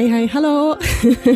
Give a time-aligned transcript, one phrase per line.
[0.00, 0.78] Hei, hei, hallo!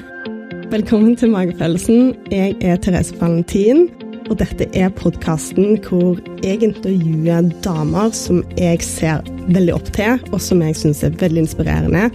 [0.73, 2.15] Velkommen til Magefølelsen.
[2.33, 3.91] Jeg er Therese Valentin,
[4.31, 9.21] og dette er podkasten hvor jeg intervjuer damer som jeg ser
[9.53, 12.07] veldig opp til, og som jeg syns er veldig inspirerende.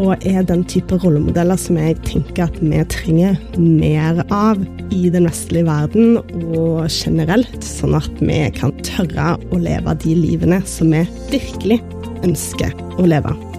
[0.00, 4.64] Og er den type rollemodeller som jeg tenker at vi trenger mer av
[4.96, 6.22] i den vestlige verden
[6.56, 11.04] og generelt, sånn at vi kan tørre å leve de livene som vi
[11.36, 11.82] virkelig
[12.24, 13.51] ønsker å leve.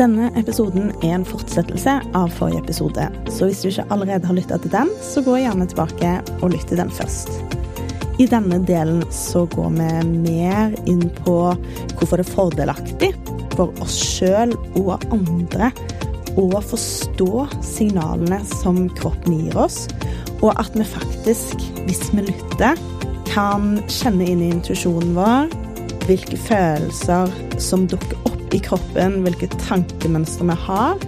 [0.00, 4.56] Denne episoden er en fortsettelse av forrige episode, så hvis du ikke allerede har lytta
[4.62, 7.28] til den, så gå gjerne tilbake og lytt til den først.
[8.16, 9.90] I denne delen så går vi
[10.22, 11.36] mer inn på
[11.98, 13.10] hvorfor det er fordelaktig
[13.58, 15.68] for oss sjøl og andre
[16.40, 19.82] å forstå signalene som kroppen gir oss,
[20.40, 22.80] og at vi faktisk, hvis vi lytter,
[23.28, 25.52] kan kjenne inn i intuisjonen vår
[26.08, 27.28] hvilke følelser
[27.60, 31.04] som dukker opp i kroppen, hvilke tankemønstre vi har,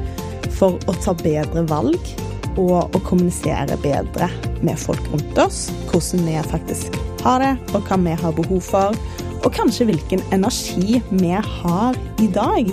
[0.59, 2.13] for å ta bedre valg
[2.61, 4.29] og å kommunisere bedre
[4.63, 5.67] med folk rundt oss.
[5.91, 8.99] Hvordan vi faktisk har det, og hva vi har behov for.
[9.43, 12.69] Og kanskje hvilken energi vi har i dag.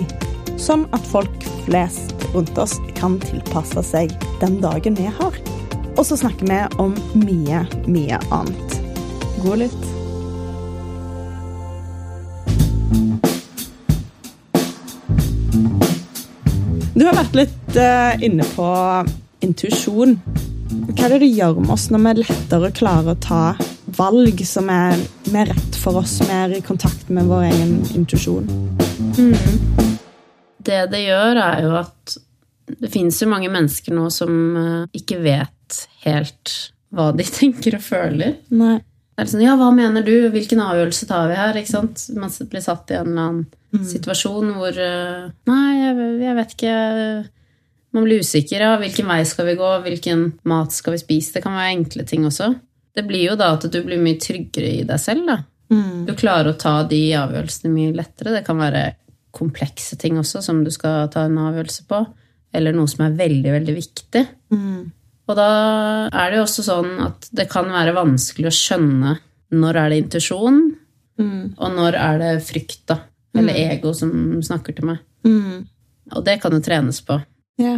[0.60, 5.40] Sånn at folk flest rundt oss kan tilpasse seg den dagen vi har.
[5.96, 8.78] Og så snakker vi om mye, mye annet.
[9.42, 9.99] God lytt.
[17.00, 18.64] Du har vært litt uh, inne på
[19.40, 20.18] intuisjon.
[20.90, 23.38] Hva er det det gjør med oss når vi lettere klarer å ta
[23.96, 25.00] valg som er,
[25.32, 28.50] mer rett for oss, mer i kontakt med vår egen intuisjon?
[29.16, 29.86] Mm.
[30.60, 32.18] Det det gjør, er jo at
[32.84, 36.52] det finnes jo mange mennesker nå som uh, ikke vet helt
[36.92, 38.42] hva de tenker og føler.
[38.52, 38.76] Nei.
[39.16, 40.28] Det er sånn, ja, hva mener du?
[40.36, 41.56] Hvilken avgjørelse tar vi her?
[41.64, 42.10] ikke sant?
[42.12, 43.84] Man blir satt i en eller annen mm.
[43.92, 46.74] situasjon hvor uh, Nei, jeg, jeg, vet ikke.
[47.96, 48.64] Man blir usikker.
[48.66, 49.70] Ja, hvilken vei skal vi gå?
[49.86, 51.36] Hvilken mat skal vi spise?
[51.36, 52.52] Det kan være enkle ting også.
[52.94, 55.26] Det blir jo da at du blir mye tryggere i deg selv.
[55.30, 55.40] da.
[55.70, 56.06] Mm.
[56.08, 58.34] Du klarer å ta de avgjørelsene mye lettere.
[58.34, 58.84] Det kan være
[59.34, 62.02] komplekse ting også som du skal ta en avgjørelse på.
[62.54, 64.24] Eller noe som er veldig, veldig viktig.
[64.50, 64.90] Mm.
[65.30, 65.50] Og da
[66.10, 69.14] er det jo også sånn at det kan være vanskelig å skjønne
[69.54, 70.58] når er det intuisjon,
[71.18, 71.44] mm.
[71.58, 73.00] og når er det frykt, da.
[73.36, 73.72] Eller mm.
[73.76, 75.02] ego som snakker til meg.
[75.26, 75.66] Mm.
[76.16, 77.20] Og det kan jo trenes på.
[77.60, 77.76] Ja.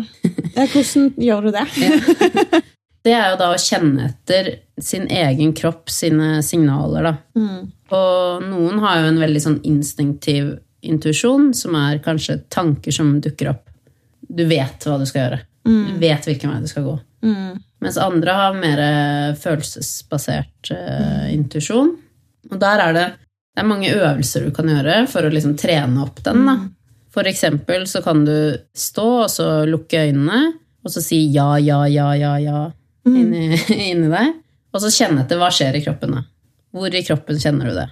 [0.55, 1.67] ja hvordan gjør du det?
[1.85, 2.63] ja.
[3.03, 7.15] Det er jo da å kjenne etter sin egen kropp, sine signaler, da.
[7.35, 7.73] Mm.
[7.93, 10.55] Og noen har jo en veldig sånn instinktiv
[10.87, 13.67] intuisjon, som er kanskje tanker som dukker opp.
[14.23, 15.41] Du vet hva du skal gjøre.
[15.67, 15.83] Mm.
[15.89, 16.95] Du vet hvilken vei du skal gå.
[17.27, 17.59] Mm.
[17.83, 18.81] Mens andre har mer
[19.43, 21.93] følelsesbasert uh, intuisjon.
[22.51, 23.07] Og der er det,
[23.53, 26.45] det er mange øvelser du kan gjøre for å liksom trene opp den.
[26.49, 26.57] Da.
[27.13, 28.37] For eksempel så kan du
[28.73, 32.61] stå og så lukke øynene, og så si ja, ja, ja, ja, ja
[33.07, 33.17] mm.
[33.17, 33.49] inni,
[33.93, 34.39] inni deg.
[34.73, 36.17] Og så kjenne etter hva skjer i kroppen.
[36.17, 36.23] da.
[36.73, 37.91] Hvor i kroppen kjenner du det?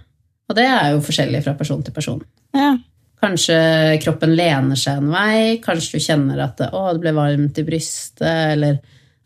[0.50, 2.22] Og det er jo forskjellig fra person til person.
[2.56, 2.72] Ja.
[3.20, 3.58] Kanskje
[4.00, 7.66] kroppen lener seg en vei, kanskje du kjenner at det, å, det ble varmt i
[7.66, 8.24] brystet,
[8.56, 8.80] eller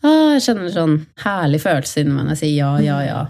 [0.05, 3.21] jeg kjenner sånn herlig følelse inni meg når jeg sier ja, ja, ja.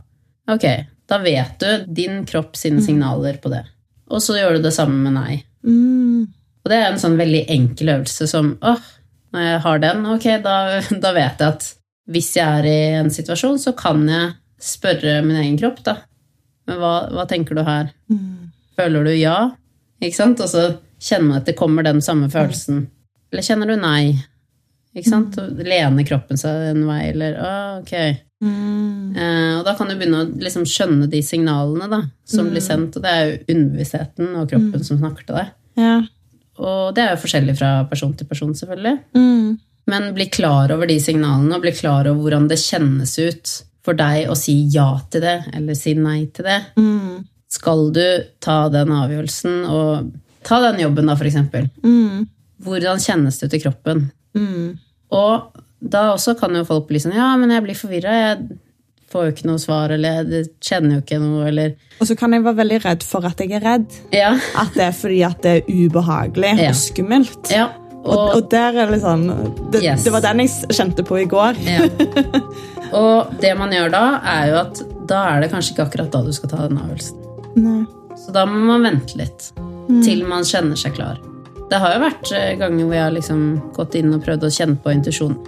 [0.51, 0.65] Ok,
[1.15, 2.87] da vet du din kropp sine mm.
[2.89, 3.63] signaler på det.
[4.11, 5.39] Og så gjør du det samme med nei.
[5.65, 6.27] Mm.
[6.65, 8.91] Og det er en sånn veldig enkel øvelse som åh,
[9.35, 10.57] når jeg har den, ok, da,
[11.05, 11.69] da, vet jeg at
[12.15, 15.99] hvis jeg er i en situasjon, så kan jeg spørre min egen kropp, da.
[16.69, 17.91] Men hva, hva tenker du her?
[18.13, 18.51] Mm.
[18.79, 19.39] Føler du ja?
[20.03, 20.41] Ikke sant?
[20.41, 20.67] Og så
[20.99, 22.87] kjenner man at det kommer den samme følelsen.
[23.33, 24.15] Eller kjenner du nei?
[24.95, 25.37] Ikke sant?
[25.37, 25.63] Mm.
[25.67, 27.95] Lener kroppen seg en vei, eller «Åh, ok.
[28.43, 29.15] Mm.
[29.17, 32.51] Eh, og da kan du begynne å liksom skjønne de signalene da, som mm.
[32.55, 32.99] blir sendt.
[32.99, 34.87] Og det er jo underbevisstheten og kroppen mm.
[34.89, 35.53] som snakker til deg.
[35.81, 35.99] Ja.
[36.65, 38.97] Og det er jo forskjellig fra person til person, selvfølgelig.
[39.19, 39.55] Mm.
[39.91, 43.99] Men bli klar over de signalene, og bli klar over hvordan det kjennes ut for
[43.99, 46.61] deg å si ja til det, eller si nei til det.
[46.81, 47.25] Mm.
[47.53, 48.07] Skal du
[48.43, 50.15] ta den avgjørelsen og
[50.45, 51.69] ta den jobben, da, for eksempel.
[52.65, 54.07] Hvordan kjennes det ut i kroppen?
[54.37, 54.73] Mm.
[55.15, 58.15] Og da også kan jo folk bli sånn Ja, men jeg blir forvirra.
[58.17, 58.59] Jeg
[59.13, 62.35] får jo ikke noe svar, eller jeg kjenner jo ikke noe, eller Og så kan
[62.35, 63.97] jeg være veldig redd for at jeg er redd.
[64.15, 64.35] Ja.
[64.59, 66.71] At det er fordi at det er ubehagelig ja.
[66.73, 67.53] og skummelt.
[67.53, 67.71] Ja.
[68.05, 69.23] Og, og, og, der er det sånn
[69.73, 70.03] det, yes.
[70.05, 71.61] det, var den jeg kjente på i går.
[71.65, 71.87] Ja.
[72.95, 76.21] Og det man gjør da, er jo at da er det kanskje ikke akkurat da
[76.23, 77.23] du skal ta den avgjørelsen.
[77.65, 77.81] Nei.
[78.21, 79.49] Så da må man vente litt.
[79.89, 80.03] Mm.
[80.05, 81.19] Til man kjenner seg klar.
[81.73, 83.43] Det har jo vært eh, ganger hvor jeg har liksom
[83.75, 85.41] gått inn og prøvd å kjenne på intuisjonen.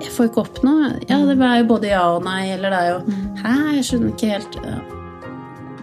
[0.00, 0.92] Jeg får ikke opp noe.
[1.08, 3.26] Ja, det er jo både ja og nei, eller det er jo mm.
[3.42, 4.78] Hæ, jeg skjønner ikke helt ja.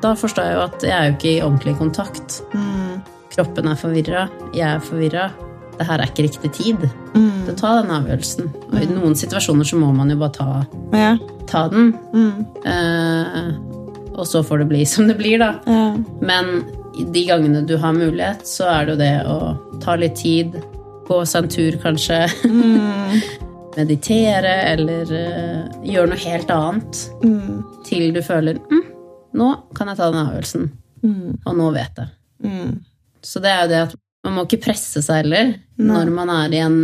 [0.02, 2.40] Da forstår jeg jo at jeg er jo ikke i ordentlig kontakt.
[2.54, 3.00] Mm.
[3.34, 5.30] Kroppen er forvirra, jeg er forvirra.
[5.78, 7.46] det her er ikke riktig tid Mm.
[7.46, 8.48] til å ta den avgjørelsen.
[8.74, 11.18] Og i noen situasjoner så må man jo bare ta, Ja.
[11.48, 11.94] ta den.
[12.14, 12.46] Mm.
[12.66, 13.52] Eh,
[14.18, 15.60] og så får det bli som det blir, da.
[15.66, 15.96] Ja.
[16.22, 16.64] Men
[17.14, 20.58] de gangene du har mulighet, så er det jo det å ta litt tid,
[21.08, 23.22] gå seg en tur kanskje, Mm.
[23.78, 27.64] meditere eller uh, gjøre noe helt annet Mm.
[27.88, 28.84] til du føler mm,
[29.38, 29.48] nå
[29.78, 30.68] kan jeg ta den avgjørelsen,
[31.04, 31.38] Mm.
[31.46, 32.10] og nå vet jeg.
[32.44, 32.72] Mm.
[33.22, 33.96] Så det er jo det at
[34.26, 36.80] man må ikke presse seg heller når man er i en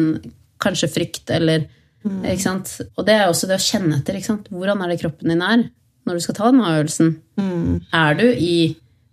[0.61, 1.65] kanskje frykt eller
[2.03, 2.69] ikke sant?
[2.97, 4.17] Og det er også det å kjenne etter.
[4.19, 4.47] Ikke sant?
[4.51, 5.61] Hvordan er det kroppen din er
[6.05, 7.13] når du skal ta den avgjørelsen?
[7.39, 7.81] Mm.
[7.95, 8.55] Er du i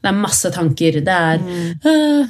[0.03, 0.97] Det er masse tanker.
[1.05, 1.43] Det er
[1.87, 2.29] øh,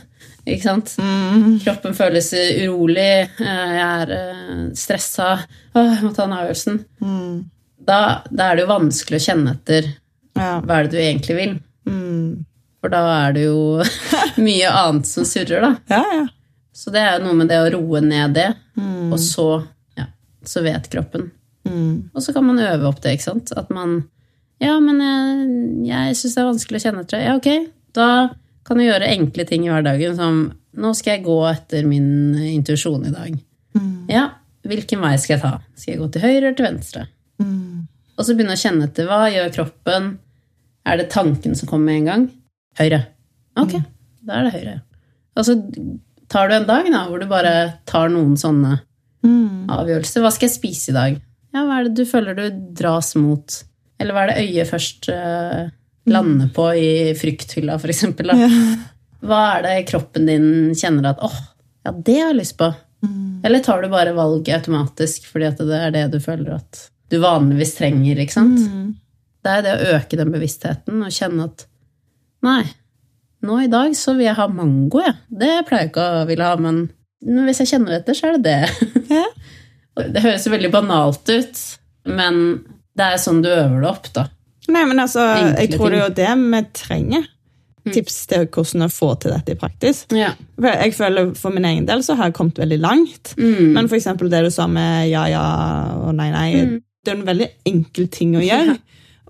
[0.51, 0.93] Ikke sant?
[0.99, 1.59] Mm.
[1.65, 3.09] Kroppen føles urolig.
[3.41, 5.31] øh, Jeg er øh, stressa.
[5.75, 6.79] Åh, jeg må ta den avgjørelsen.
[7.05, 7.41] Mm.
[7.91, 7.99] Da,
[8.31, 9.89] da er det jo vanskelig å kjenne etter
[10.37, 10.61] Ja.
[10.61, 11.55] hva er det du egentlig vil.
[11.89, 12.45] Mm.
[12.81, 13.83] For da er det jo
[14.47, 15.73] mye annet som surrer, da.
[15.91, 16.27] ja, ja.
[16.81, 18.51] Så det er jo noe med det å roe ned det,
[18.81, 19.11] Mm.
[19.13, 19.45] og så,
[19.99, 20.07] ja,
[20.47, 21.27] så vet kroppen.
[21.69, 22.09] Mm.
[22.15, 23.51] Og så kan man øve opp det, ikke sant?
[23.59, 23.99] At man
[24.63, 27.21] Ja, men jeg, jeg syns det er vanskelig å kjenne etter.
[27.27, 27.49] Ja, ok.
[27.97, 28.07] Da
[28.71, 30.41] kan du gjøre enkle ting i hverdagen som
[30.81, 33.33] Nå skal jeg gå etter min intuisjon i dag.
[33.75, 34.05] Mm.
[34.07, 34.29] Ja,
[34.63, 35.51] hvilken vei skal jeg ta?
[35.75, 37.03] Skal jeg gå til høyre eller til venstre?
[37.43, 37.89] Mm.
[38.15, 39.09] Og så begynne å kjenne etter.
[39.11, 40.07] Hva gjør kroppen?
[40.87, 42.29] Er det tanken som kommer med en gang?
[42.79, 43.01] Høyre.
[43.59, 43.75] Ok,
[44.23, 44.77] da er det høyre.
[45.35, 45.57] Og så
[46.31, 47.55] tar du en dag da, hvor du bare
[47.91, 48.77] tar noen sånne
[49.27, 49.67] Mm.
[49.69, 50.23] avgjørelser.
[50.23, 51.19] Hva skal jeg spise i dag?
[51.53, 52.47] Ja, hva er det du føler du
[52.79, 53.59] dras mot?
[54.01, 55.11] Eller hva er det øyet først
[56.07, 58.33] eh, lander på i frykthylla, for eksempel?
[59.21, 60.49] Hva er det kroppen din
[60.79, 61.41] kjenner at åh,
[61.85, 62.71] ja, det har jeg lyst på?
[63.05, 63.41] Mm.
[63.45, 67.19] Eller tar du bare valg automatisk fordi at det er det du føler at du
[67.23, 68.61] vanligvis trenger, ikke sant?
[68.61, 68.93] Mm.
[69.41, 71.65] Det er det å øke den bevisstheten og kjenne at
[72.45, 72.63] nei,
[73.45, 75.17] nå i dag så vil jeg ha mango, jeg.
[75.29, 76.83] Det pleier jeg ikke å ville ha, men
[77.49, 78.91] hvis jeg kjenner etter, så er det det.
[79.11, 79.27] Ja.
[80.01, 81.59] Det høres jo veldig banalt ut,
[82.09, 82.37] men
[82.97, 84.23] det er sånn du øver det opp, da.
[84.71, 87.29] Nei, men altså, Enkle jeg tror det er jo det vi trenger.
[87.91, 90.03] Tips til hvordan å få til dette i praksis.
[90.13, 90.35] Ja.
[90.61, 93.33] Jeg føler For min egen del så har jeg kommet veldig langt.
[93.41, 93.73] Mm.
[93.77, 95.45] Men for eksempel det du sa med ja, ja
[95.97, 96.49] og nei, nei.
[97.01, 98.77] Det er en veldig enkel ting å gjøre.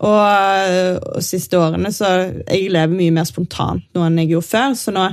[0.00, 4.76] Og, og siste årene så Jeg lever mye mer spontant nå enn jeg gjorde før,
[4.80, 5.06] så nå,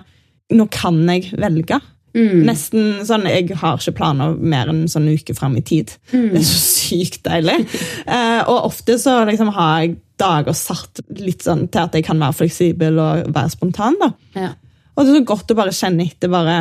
[0.56, 1.80] nå kan jeg velge.
[2.18, 2.42] Mm.
[2.48, 5.94] Nesten sånn, Jeg har ikke planer mer enn en sånn uke fram i tid.
[6.14, 6.32] Mm.
[6.34, 7.60] Det er så sykt deilig.
[8.08, 12.20] Eh, og ofte så liksom har jeg dager satt litt sånn til at jeg kan
[12.22, 13.98] være fleksibel og være spontan.
[14.02, 14.12] da.
[14.38, 14.52] Ja.
[14.96, 16.58] Og det er så godt å bare kjenne etter bare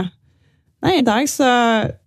[0.84, 1.46] Nei, i dag så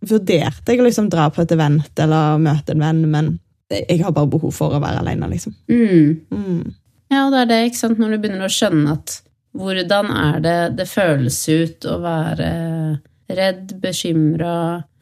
[0.06, 3.32] vurderte jeg å liksom dra på et event eller møte en venn, men
[3.74, 5.56] jeg har bare behov for å være alene, liksom.
[5.68, 6.22] Mm.
[6.30, 6.62] Mm.
[7.12, 9.16] ja, og det er det, ikke sant, når du begynner å skjønne at
[9.58, 12.50] hvordan er det det føles ut å være
[13.42, 14.56] redd, bekymra,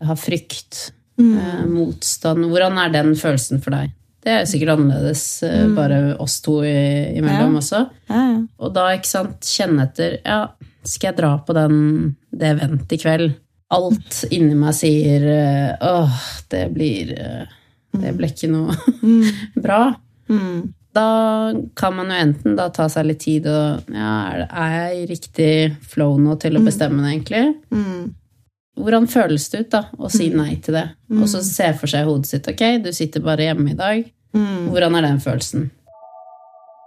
[0.08, 0.90] ha frykt,
[1.20, 3.94] eh, motstand Hvordan er den følelsen for deg?
[4.26, 5.76] Det er sikkert annerledes mm.
[5.78, 7.60] bare oss to imellom Ja.
[7.62, 7.82] også.
[8.10, 8.40] Ja, ja.
[8.60, 10.40] Og da, ikke sant, kjenne etter Ja,
[10.88, 13.36] skal jeg dra på den, det eventet i kveld?
[13.76, 16.20] Alt inni meg sier eh, åh,
[16.52, 17.46] det blir eh,
[17.98, 18.76] Det ble ikke noe
[19.66, 19.82] bra.
[20.32, 20.74] Mm.
[20.98, 21.08] Da
[21.78, 24.14] kan man jo enten da ta seg litt tid og Ja,
[24.48, 25.52] er jeg i riktig
[25.92, 27.44] flow nå til å bestemme det, egentlig?
[28.78, 28.84] Mm.
[28.84, 30.86] Hvordan føles det ut, da, å si nei til det?
[31.18, 34.04] Og så se for seg hodet sitt Ok, du sitter bare hjemme i dag.
[34.38, 34.68] Mm.
[34.70, 35.70] Hvordan er den følelsen?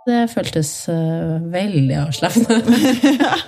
[0.07, 2.85] Det føltes uh, veldig avslappende.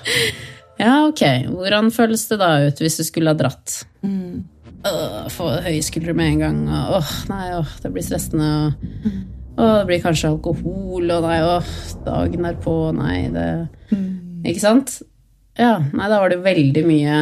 [0.82, 1.22] ja, ok.
[1.48, 3.82] Hvordan føles det da ut hvis du skulle ha dratt?
[4.04, 4.42] Mm.
[4.82, 6.58] Uh, få høye skuldre med en gang.
[6.66, 8.50] Åh, åh, nei, åh, det blir stressende.
[9.54, 11.72] Og, åh, det blir kanskje alkohol, og nei, åh,
[12.04, 13.48] dagen er på, nei, det
[14.42, 14.98] Ikke sant?
[15.58, 17.16] Ja, nei, da var det veldig mye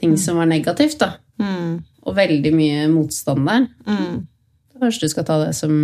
[0.00, 1.12] ting som var negativt, da.
[1.42, 1.78] Mm.
[2.06, 3.66] Og veldig mye motstand der.
[3.86, 4.26] Mm.
[4.78, 5.74] Kanskje du skal ta det som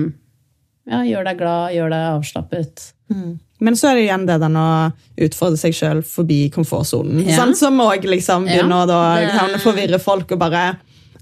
[0.87, 2.88] ja, gjør deg glad, gjør deg avslappet.
[3.12, 3.35] Mm.
[3.64, 4.68] Men så er det igjen det den å
[5.26, 7.23] utfordre seg sjøl forbi komfortsonen.
[7.25, 7.38] Ja.
[7.38, 10.64] Sånn Som òg liksom Ja, begynner å da det- forvirre folk og bare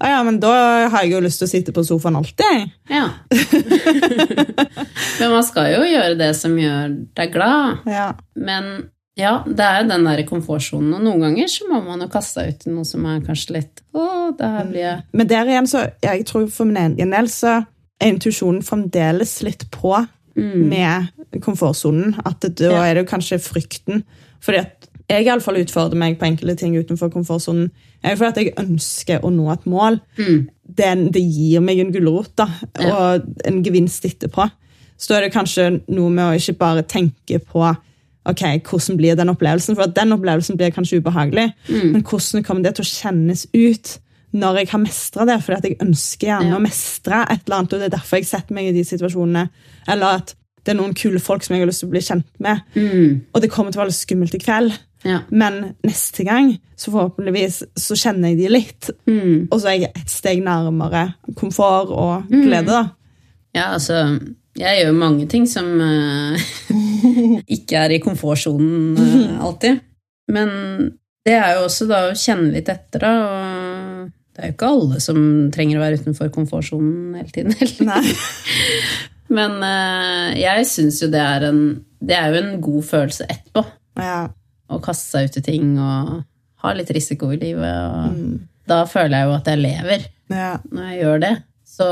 [0.02, 2.72] «Å ja, men da har jeg jo lyst til å sitte på sofaen alltid.
[2.90, 3.04] Ja.
[5.20, 7.84] Men man skal jo gjøre det som gjør deg glad.
[7.86, 8.08] Ja.
[8.34, 10.94] Men ja, det er jo den der komfortsonen.
[10.96, 13.56] Og noen ganger så må man jo kaste seg ut i noe som er kanskje
[13.58, 14.06] litt Å,
[14.38, 17.58] det her blir jeg Men der igjen så, jeg tror for min egen del så
[18.00, 19.92] er intuisjonen fremdeles litt på
[20.34, 21.10] med
[21.44, 22.14] komfortsonen.
[22.24, 22.84] At det, da Ja.
[22.88, 24.02] er det jo kanskje frykten.
[24.40, 27.70] Fordi at jeg iallfall utfordrer meg på enkelte ting utenfor komfortsonen.
[28.02, 30.00] er Fordi at jeg ønsker å nå et mål.
[30.16, 32.48] Det, det gir meg en gulrot da,
[32.80, 32.96] Ja.
[33.18, 34.48] og en gevinst etterpå.
[34.96, 37.76] Så da er det kanskje noe med å ikke bare tenke på
[38.26, 39.74] ok, hvordan blir den opplevelsen?
[39.76, 41.92] For at den opplevelsen blir kanskje ubehagelig, Mm.
[41.92, 43.98] men hvordan kommer det til å kjennes ut
[44.34, 45.40] når jeg har mestra det?
[45.42, 46.56] Fordi at jeg ønsker gjerne Ja.
[46.56, 49.48] å mestre et eller annet, og det er derfor jeg setter meg i de situasjonene.
[49.88, 52.24] Eller at det er noen kule folk som jeg har lyst til å bli kjent
[52.38, 53.20] med, Mm.
[53.34, 54.78] og det kommer til å være litt skummelt i kveld.
[55.04, 55.18] Ja.
[55.30, 59.48] Men neste gang så forhåpentligvis så kjenner jeg de litt, Mm.
[59.50, 62.66] og så er jeg et steg nærmere komfort og glede.
[62.66, 62.90] da.
[63.54, 64.20] ja, altså
[64.58, 66.42] Jeg gjør mange ting som eh,
[67.56, 69.80] ikke er i komfortsonen eh, alltid.
[70.32, 70.50] Men
[71.26, 73.12] det er jo også da å kjenne litt etter, da.
[73.22, 75.18] Og det er jo ikke alle som
[75.54, 78.12] trenger å være utenfor komfortsonen hele tiden heller.
[79.36, 81.60] Men eh, jeg syns jo det er en
[82.02, 83.62] Det er jo en god følelse etterpå.
[84.02, 84.26] Ja.
[84.72, 86.18] Å kaste seg ut i ting og
[86.62, 87.72] ha litt risiko i livet.
[87.72, 90.56] Og Da føler jeg jo at jeg lever Ja.
[90.68, 91.32] når jeg gjør det.
[91.72, 91.86] Så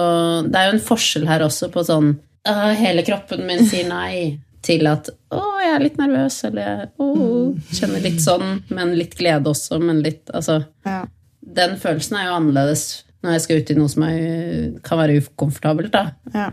[0.48, 2.10] det er jo en forskjell her også på sånn
[2.49, 4.38] «Åh, Hele kroppen min sier nei.
[4.62, 9.49] Til at 'å, jeg er litt nervøs', eller 'å, kjenner litt sånn', men litt glede
[9.49, 11.06] også, men litt Altså, Ja.
[11.42, 15.20] den følelsen er jo annerledes når jeg skal ut i noe som er, kan være
[15.23, 16.12] ukomfortabelt, da.
[16.35, 16.50] Ja.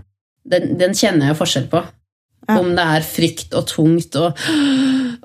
[0.47, 1.83] Den, den kjenner jeg forskjell på.
[2.47, 2.59] Ja.
[2.59, 4.37] Om det er frykt og tungt og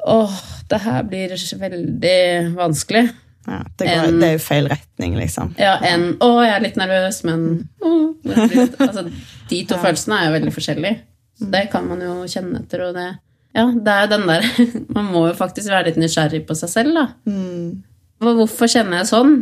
[0.04, 0.33] Åh,
[0.69, 1.28] det her blir
[1.59, 3.04] veldig vanskelig.
[3.46, 5.54] Ja, det, går, En- det er jo feil retning, liksom.
[5.58, 9.04] Ja, enn 'å, jeg er litt nervøs', men åh, litt, altså,
[9.49, 9.80] De to Ja.
[9.82, 10.99] følelsene er jo veldig forskjellige.
[11.40, 13.18] Så det kan man jo kjenne etter, og det
[13.54, 14.42] Ja, det er jo den der
[14.94, 17.06] Man må jo faktisk være litt nysgjerrig på seg selv, da.
[17.26, 17.82] Mm.
[18.22, 19.34] Hvorfor kjenner jeg sånn?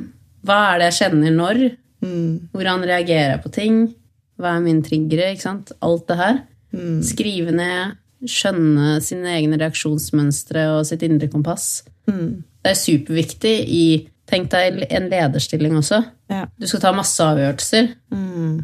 [0.45, 1.76] Hva er det jeg kjenner når?
[2.02, 2.49] Mm.
[2.54, 3.95] Hvordan reagerer jeg på ting?
[4.40, 5.35] Hva er mine triggere?
[5.35, 5.73] ikke sant?
[5.83, 6.40] Alt det her.
[6.73, 7.02] Mm.
[7.04, 7.97] Skrive ned,
[8.29, 11.83] skjønne sine egne reaksjonsmønstre og sitt indre kompass.
[12.11, 12.43] Mm.
[12.62, 13.85] Det er superviktig i
[14.31, 16.05] Tenk deg en lederstilling også.
[16.31, 16.45] Ja.
[16.55, 18.61] Du skal ta masse avgjørelser, Mm.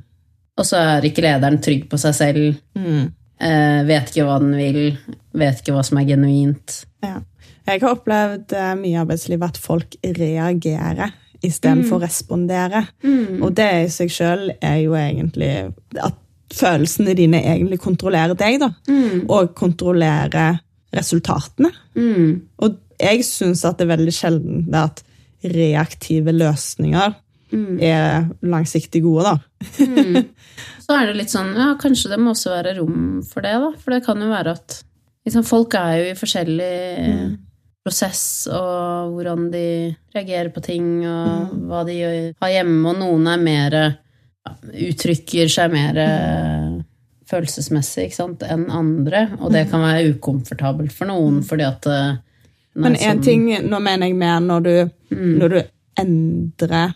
[0.59, 3.11] og så er ikke lederen trygg på seg selv, Mm.
[3.41, 4.97] eh, vet ikke hva den vil,
[5.35, 6.85] vet ikke hva som er genuint.
[7.03, 7.19] Ja.
[7.67, 12.87] Jeg har opplevd eh, mye i arbeidslivet at folk reagerer istedenfor å respondere.
[13.43, 16.15] Og det i seg sjøl er jo egentlig at
[16.55, 18.71] følelsene dine egentlig kontrollerer deg, da.
[19.33, 20.61] Og kontrollerer
[20.97, 21.73] resultatene.
[21.99, 22.47] Mm.
[22.63, 25.03] Og jeg syns at det er veldig sjelden det at
[25.47, 27.17] reaktive løsninger
[27.57, 29.37] er langsiktig gode, da.
[30.87, 33.73] Så er det litt sånn Ja, kanskje det må også være rom for det, da.
[33.81, 34.81] For det kan jo være at
[35.27, 36.73] liksom, folk er jo i forskjellig
[37.87, 39.67] prosess, og hvordan de
[40.15, 43.77] reagerer på ting, og hva de gjør, har hjemme, og noen er mer
[44.73, 46.77] Uttrykker seg mer eh,
[47.31, 52.17] følelsesmessig enn andre, og det kan være ukomfortabelt for noen fordi at eh,
[52.77, 54.75] Men én en ting, nå mener jeg mer når du,
[55.17, 55.59] når du
[55.99, 56.93] endrer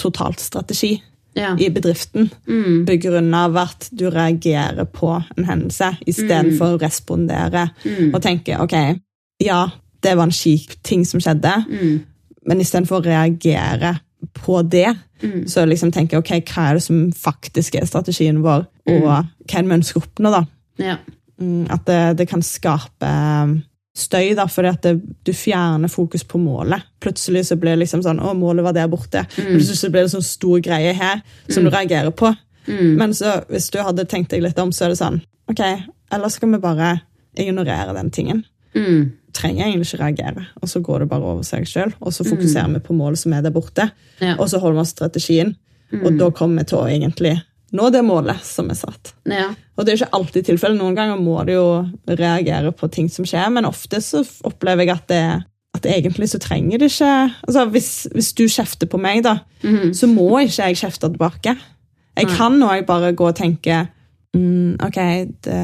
[0.00, 0.96] totalt strategi
[1.38, 1.52] ja.
[1.58, 2.84] i bedriften Mm.
[2.86, 8.14] på grunn av at du reagerer på en hendelse istedenfor å respondere Mm.
[8.14, 8.74] og tenke ok,
[9.40, 9.68] ja,
[10.02, 12.00] det var en kjip ting som skjedde, Mm.
[12.46, 14.00] men istedenfor å reagere
[14.34, 15.46] på det, Mm.
[15.48, 19.62] så liksom tenke ok, hva er det som faktisk er strategien vår, og hva er
[19.62, 20.44] det vi ønsker å oppnå, da?
[20.78, 20.94] ja.
[21.40, 23.08] Mm, At det, det kan skape
[23.44, 23.62] um,
[23.96, 26.82] støy, da, fordi at det, du fjerner fokus på målet.
[27.00, 29.22] Plutselig så blir det liksom sånn Å, målet var der borte.
[29.36, 32.32] Plutselig så blir det sånn stor greie her som du reagerer på.
[32.66, 32.96] Mm.
[33.00, 35.60] Men så, hvis du hadde tenkt deg litt om, så er det sånn Ok,
[36.12, 37.00] ellers skal vi bare
[37.40, 38.44] ignorere den tingen.
[38.76, 39.12] Mm.
[39.36, 40.46] Trenger egentlig ikke reagere.
[40.62, 41.92] Og så går det bare over seg sjøl.
[42.00, 44.34] Og så fokuserer vi på målet som er der borte, Ja.
[44.38, 45.54] og så holder vi oss strategien.
[45.90, 46.06] strategien.
[46.06, 47.36] Og da kommer vi til å egentlig
[47.72, 49.12] nå det målet som er satt.
[49.26, 49.54] ja.
[49.78, 50.76] Og det er ikke alltid tilfellet.
[50.76, 51.68] Noen ganger må du jo
[52.06, 55.44] reagere på ting som skjer, men ofte så opplever jeg at det
[55.74, 59.36] at egentlig så trenger det ikke altså Hvis, hvis du kjefter på meg, da,
[59.94, 61.56] så må ikke jeg kjefte tilbake.
[62.18, 63.86] Jeg kan òg bare gå og tenke
[64.34, 64.98] mm, Ok,
[65.46, 65.60] det,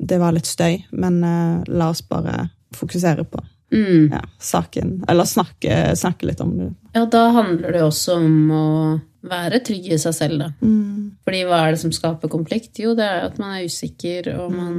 [0.00, 3.42] det var litt støy, men uh, la oss bare fokusere på
[3.74, 4.12] Mm.
[4.12, 4.90] ja, saken.
[5.08, 6.66] Eller snakke, snakke litt om det.
[6.94, 8.66] Ja, da handler det også om å
[9.26, 10.50] være trygg i seg selv, da.
[10.62, 11.16] Mm.
[11.24, 12.78] Fordi hva er det som skaper konflikt?
[12.78, 14.76] Jo, det er at man er usikker, og man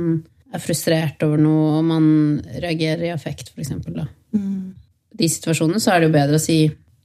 [0.53, 2.07] er frustrert over noe, og man
[2.61, 4.05] reagerer i affekt, for eksempel, da.
[4.37, 4.71] Mm.
[5.11, 6.59] I de situasjonene så er det jo bedre å si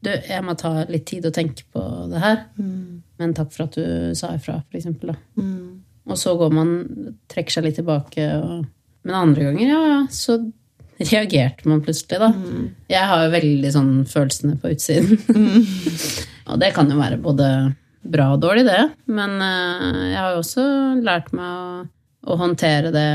[0.05, 1.83] du, jeg må ta litt tid og tenke på
[2.13, 3.03] det her, Mm.
[3.19, 5.43] men takk for at du sa ifra, for eksempel, da.
[6.07, 6.71] Og så går man,
[7.29, 8.65] trekker seg litt tilbake, og...
[9.05, 10.39] men andre ganger, ja, ja, så
[11.01, 12.29] reagerte man plutselig, da.
[12.93, 15.17] Jeg har jo veldig sånn følelsene på utsiden.
[16.51, 17.49] og det kan jo være både
[18.11, 18.83] bra og dårlig, det.
[19.13, 20.67] Men uh, jeg har jo også
[21.05, 21.83] lært meg å,
[22.33, 23.09] å håndtere det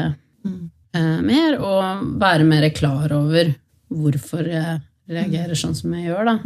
[0.46, 3.54] uh, mer, og være mer klar over
[3.94, 4.80] hvorfor jeg
[5.12, 6.38] reagerer sånn som jeg gjør, da.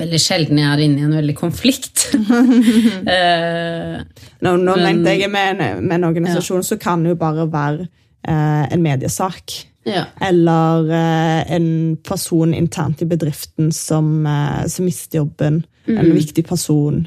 [0.00, 2.08] Veldig sjelden jeg er inne i en veldig konflikt.
[3.10, 3.96] Eh,
[4.44, 7.44] Nå, nå Men- mente jeg med en, med en organisasjon så kan det jo bare
[7.50, 7.86] være
[8.22, 9.54] en mediesak.
[9.82, 10.04] Ja.
[10.20, 15.62] Eller eh, en person internt i bedriften som, eh, som mister jobben.
[15.86, 17.06] En viktig person.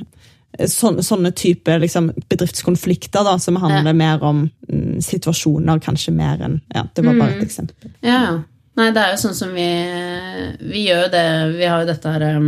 [0.57, 6.43] Eh, Sånne, sånne type liksom, bedriftskonflikter da, som handler mer om mm, situasjoner, kanskje mer
[6.45, 7.93] enn ja, Det var bare et eksempel.
[8.05, 8.35] Ja, ja.
[8.77, 9.65] Nei, det er jo sånn som vi
[10.65, 11.25] Vi gjør jo det
[11.59, 12.47] Vi har jo dette her um,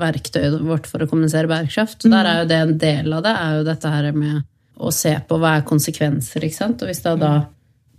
[0.00, 2.06] verktøyet vårt for å kommunisere bærekraft.
[2.10, 4.42] Der er jo det en del av det er jo dette her med
[4.82, 6.82] å se på hva er konsekvenser, ikke sant.
[6.82, 7.32] Og hvis det da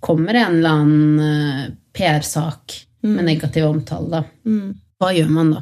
[0.03, 4.51] kommer en eller annen eh, PR-sak med negativ omtale, da,
[5.00, 5.62] hva gjør man da?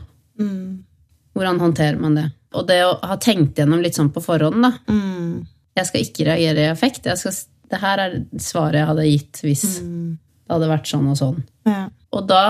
[1.33, 2.27] Hvordan håndterer man det?
[2.53, 4.71] Og det å ha tenkt gjennom litt sånn på forhånd, da.
[5.79, 7.07] Jeg skal ikke reagere i affekt.
[7.17, 7.33] Skal,
[7.71, 11.39] det her er svaret jeg hadde gitt hvis det hadde vært sånn og sånn.
[11.69, 11.85] Ja.
[12.11, 12.43] Og da,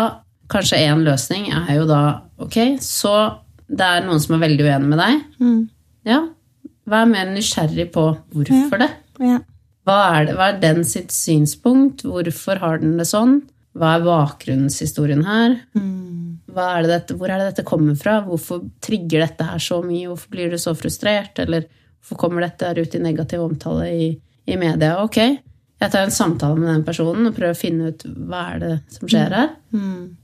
[0.51, 2.01] kanskje en løsning er jo da
[2.41, 3.13] Ok, så
[3.69, 5.21] det er noen som er veldig uenig med deg.
[6.09, 6.19] Ja,
[6.89, 8.89] vær mer nysgjerrig på hvorfor det.
[9.21, 9.37] Ja.
[9.87, 12.03] Hva er, det, hva er den sitt synspunkt?
[12.05, 13.39] Hvorfor har den det sånn?
[13.77, 15.55] Hva er bakgrunnshistorien her?
[16.51, 18.19] Hva er det dette, hvor er det dette kommer fra?
[18.25, 20.09] Hvorfor trigger dette her så mye?
[20.11, 21.39] Hvorfor blir du så frustrert?
[21.39, 21.65] Eller
[22.01, 24.11] hvorfor kommer dette her ut i negativ omtale i,
[24.45, 24.97] i media?
[25.01, 25.17] Ok,
[25.81, 28.73] jeg tar en samtale med den personen og prøver å finne ut hva er det
[28.93, 29.49] som skjer her.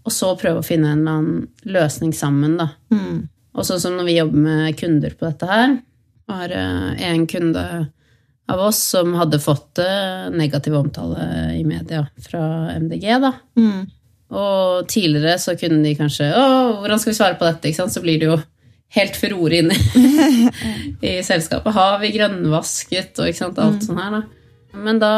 [0.06, 2.68] Og så prøve å finne en eller annen løsning sammen, da.
[3.58, 5.78] Og sånn som når vi jobber med kunder på dette her,
[6.30, 7.64] har eh, en kunde
[8.48, 13.34] av oss som hadde fått eh, negativ omtale i media fra MDG, da.
[14.27, 16.46] Og tidligere så kunne de kanskje Å,
[16.82, 17.70] hvordan skal vi svare på dette?
[17.70, 17.94] Ikke sant?
[17.96, 18.38] Så blir det jo
[18.96, 19.75] helt furore inne
[21.01, 21.75] i selskapet.
[21.75, 24.24] Har vi grønnvasket og ikke sant, alt sånn her, da.
[24.77, 25.13] Men da,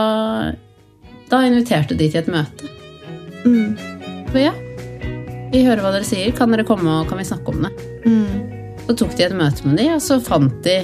[1.30, 2.70] da inviterte de til et møte.
[4.30, 4.54] Og ja,
[5.50, 6.32] vi hører hva dere sier.
[6.38, 7.74] Kan dere komme og kan vi snakke om det?
[8.90, 10.80] Så tok de et møte med de, og så fant de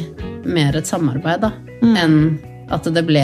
[0.46, 1.48] mer et samarbeid da,
[1.82, 2.36] enn
[2.70, 3.24] at det ble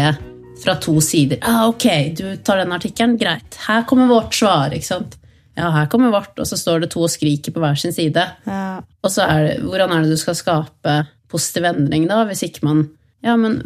[0.58, 1.38] fra to sider.
[1.46, 1.86] Ah, ok,
[2.18, 3.60] du tar den artikkelen, greit.
[3.68, 5.20] Her kommer vårt svar, ikke sant?
[5.54, 8.26] Ja, her kommer vårt, og så står det to og skriker på hver sin side.
[8.50, 8.82] Ja.
[9.06, 10.98] Og så er det, hvordan er det du skal skape
[11.30, 12.88] positiv endring da, hvis ikke man
[13.22, 13.60] Ja, men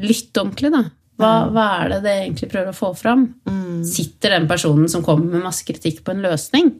[0.00, 0.86] lytt ordentlig, da.
[1.20, 3.26] Hva, hva er det det egentlig prøver å få fram?
[3.86, 6.72] Sitter den personen som kommer med masse kritikk på en løsning?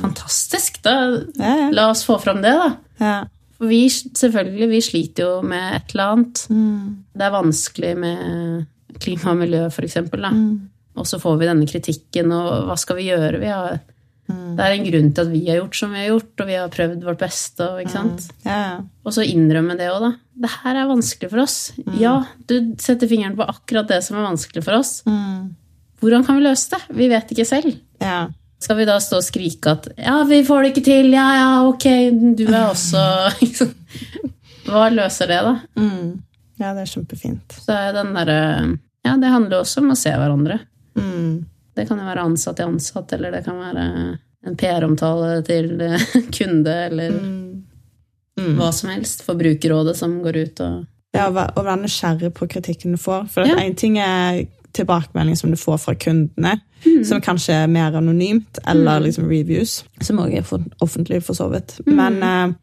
[0.00, 0.80] Fantastisk!
[0.82, 0.94] Da,
[1.38, 1.68] Ja, ja.
[1.74, 2.70] la oss få fram det, da.
[3.00, 3.14] Ja.
[3.60, 6.42] Vi, selvfølgelig, vi sliter jo med et eller annet.
[7.12, 10.24] Det er vanskelig med klima og miljø, for eksempel.
[10.24, 10.30] Da.
[11.00, 13.38] Og så får vi denne kritikken, og hva skal vi gjøre?
[13.42, 13.78] Vi har,
[14.56, 16.56] Det er en grunn til at vi har gjort som vi har gjort, og vi
[16.58, 17.66] har prøvd vårt beste.
[17.66, 18.26] Og, ikke sant?
[18.44, 18.80] Ja.
[19.04, 20.10] og så innrømme det òg, da.
[20.40, 21.56] Det her er vanskelig for oss.
[22.00, 22.16] Ja,
[22.48, 25.00] du setter fingeren på akkurat det som er vanskelig for oss.
[26.00, 26.80] Hvordan kan vi løse det?
[26.96, 27.74] Vi vet ikke selv.
[28.00, 28.28] Ja.
[28.60, 31.50] Skal vi da stå og skrike at 'ja, vi får det ikke til', ja, ja,
[31.68, 31.86] ok,
[32.36, 33.00] du er også.
[34.68, 35.54] Hva løser det, da?
[35.80, 36.20] Mm.
[36.60, 37.56] ja, det er kjempefint.
[37.64, 38.40] Så er den derre
[39.00, 40.58] Ja, det handler også om å se hverandre.
[40.94, 41.46] Mm.
[41.76, 43.84] Det kan jo være ansatt til ansatt, eller det kan være
[44.46, 45.76] en PR-omtale til
[46.38, 47.10] kunde, eller
[48.40, 48.54] Mm.
[48.56, 49.22] hva som helst.
[49.26, 53.28] Forbrukerrådet som går ut og Ja, og være- nysgjerrig på kritikken du får.
[53.28, 53.56] For Ja.
[53.58, 57.04] en ting er tilbakemelding som du får fra kundene, Mm.
[57.04, 61.80] som kanskje er mer anonymt, eller liksom reviews, som også er offentlig for så vidt.
[61.86, 61.96] Mm.
[61.96, 62.54] Men eh,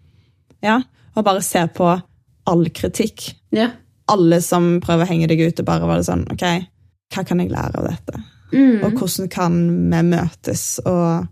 [0.64, 0.80] ja,
[1.16, 2.02] å bare se på
[2.48, 3.34] all kritikk.
[3.52, 3.72] Ja.
[4.10, 6.66] Alle som prøver å henge deg ut, og bare være sånn, ok,
[7.14, 8.24] hva kan jeg lære av dette?
[8.54, 8.84] Mm.
[8.84, 9.56] Og hvordan kan
[9.92, 10.66] vi møtes?
[10.86, 11.28] Og,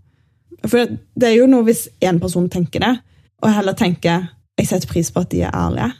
[0.66, 2.94] for det er jo noe hvis én person tenker det,
[3.42, 5.90] og heller tenker jeg setter pris på at de er ærlige,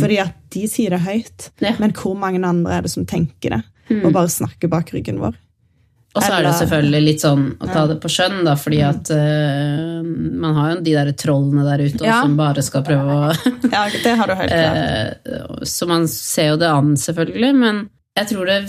[0.00, 1.50] fordi at de sier det høyt.
[1.60, 1.74] Ja.
[1.80, 3.62] Men hvor mange andre er det som tenker det,
[4.02, 5.34] og bare snakker bak ryggen vår?
[6.16, 9.10] Og så er det selvfølgelig litt sånn å ta det på skjønn, da, fordi at
[9.12, 9.98] uh,
[10.40, 12.22] man har jo de der trollene der ute Ja.
[12.24, 13.26] som bare skal prøve å
[13.68, 15.28] Ja, det har du helt klart.
[15.28, 17.82] Uh, Så man ser jo det an, selvfølgelig, men
[18.16, 18.60] jeg tror det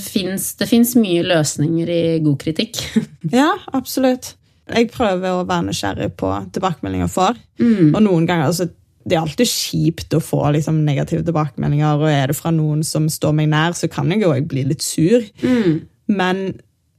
[0.67, 2.81] fins mye løsninger i god kritikk.
[3.31, 4.33] Ja, absolutt.
[4.67, 7.38] Jeg prøver å være nysgjerrig på tilbakemeldinger jeg får.
[7.62, 7.93] Mm.
[7.95, 8.67] Og noen ganger, altså,
[9.07, 13.05] Det er alltid kjipt å få liksom, negative tilbakemeldinger, og er det fra noen som
[13.07, 15.23] står meg nær, så kan jeg jo bli litt sur.
[15.39, 15.77] Mm.
[16.12, 16.41] Men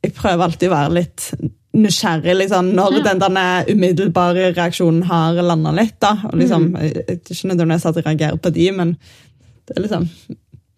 [0.02, 1.26] jeg prøver alltid å være litt
[1.76, 5.98] nysgjerrig liksom, når den denne umiddelbare reaksjonen har landa litt.
[6.00, 6.14] da.
[6.30, 6.80] Og liksom, Mm.
[6.80, 8.96] jeg, jeg, ikke nødvendigvis at jeg reagerer på de, men
[9.68, 10.08] det er liksom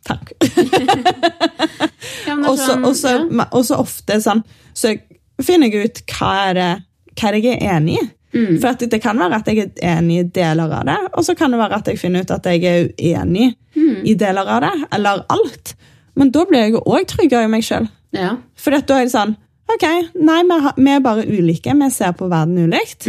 [0.06, 0.32] Takk.
[2.26, 2.94] Ja, Og så- og
[3.70, 3.76] ja.
[3.76, 4.42] ofte sånn,
[4.74, 4.94] så
[5.42, 6.70] finner jeg ut hva er det
[7.20, 8.08] hva er jeg er enig i.
[8.36, 8.60] Mm.
[8.62, 11.50] For det kan være at jeg er enig i deler av det, og så kan
[11.50, 14.04] det være at jeg finner ut at jeg er uenig Mm.
[14.06, 15.74] i deler av det, eller alt.
[16.16, 17.88] Men da blir jeg jo òg tryggere i meg sjøl.
[18.12, 18.36] ja.
[18.56, 19.36] For da er det sånn
[19.70, 19.84] Ok,
[20.18, 20.42] nei,
[20.76, 21.72] vi, er bare ulike.
[21.78, 23.06] Vi ser på verden ulikt.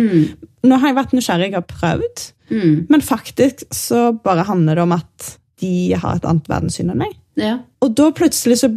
[0.64, 2.32] Nå har jeg vært nysgjerrig, har prøvd.
[2.52, 2.86] Mm.
[2.88, 7.16] Men faktisk så bare handler det om at de har et annet verdenssyn enn meg.
[7.40, 7.60] ja.
[7.82, 8.70] Og da plutselig så,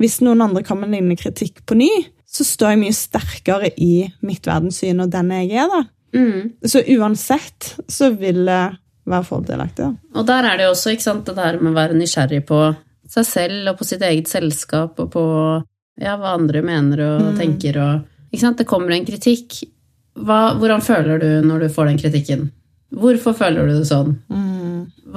[0.00, 1.90] hvis noen andre kommer med lignende kritikk på ny,
[2.26, 5.70] så står jeg mye sterkere i mitt verdenssyn og den jeg er.
[5.72, 5.82] da.
[6.16, 6.56] Mm.
[6.64, 8.64] Så uansett så vil det
[9.06, 9.84] være fordelaktig.
[9.84, 10.18] da.
[10.18, 12.60] Og der er det jo også ikke sant, det der med å være nysgjerrig på
[13.06, 15.24] seg selv og på sitt eget selskap og på
[16.02, 18.58] ja, hva andre mener og tenker og ikke sant?
[18.58, 19.62] Det kommer en kritikk.
[20.16, 22.48] Hva, hvordan føler du når du får den kritikken?
[22.94, 24.12] Hvorfor føler du det sånn?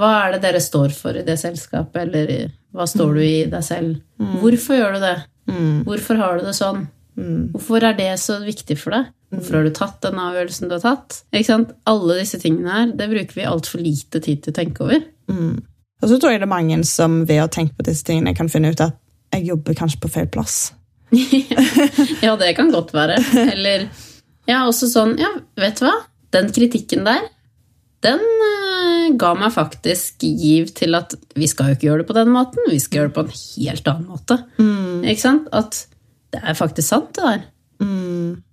[0.00, 3.62] Hva er det dere står for i det selskapet, eller hva står du i deg
[3.66, 4.00] selv?
[4.40, 5.16] Hvorfor gjør du det?
[5.86, 6.86] Hvorfor har du det sånn?
[7.52, 9.08] Hvorfor er det så viktig for deg?
[9.30, 11.20] Hvorfor har du tatt den avgjørelsen du har tatt?
[11.86, 15.02] Alle disse tingene her, det bruker vi altfor lite tid til å tenke over.
[16.00, 18.48] Og så tror jeg det er mange som ved å tenke på disse tingene kan
[18.50, 18.96] finne ut at
[19.34, 20.72] jeg jobber kanskje på feil plass.
[22.24, 23.16] Ja, det kan godt være.
[23.52, 23.88] Eller
[24.48, 25.28] ja, også sånn Ja,
[25.58, 25.96] vet du hva?
[26.34, 27.24] Den kritikken der,
[28.04, 32.16] den eh, ga meg faktisk giv til at vi skal jo ikke gjøre det på
[32.16, 34.38] den måten, vi skal gjøre det på en helt annen måte.
[35.04, 35.50] Ikke sant?
[35.52, 35.82] At
[36.30, 37.48] det er faktisk sant, det der.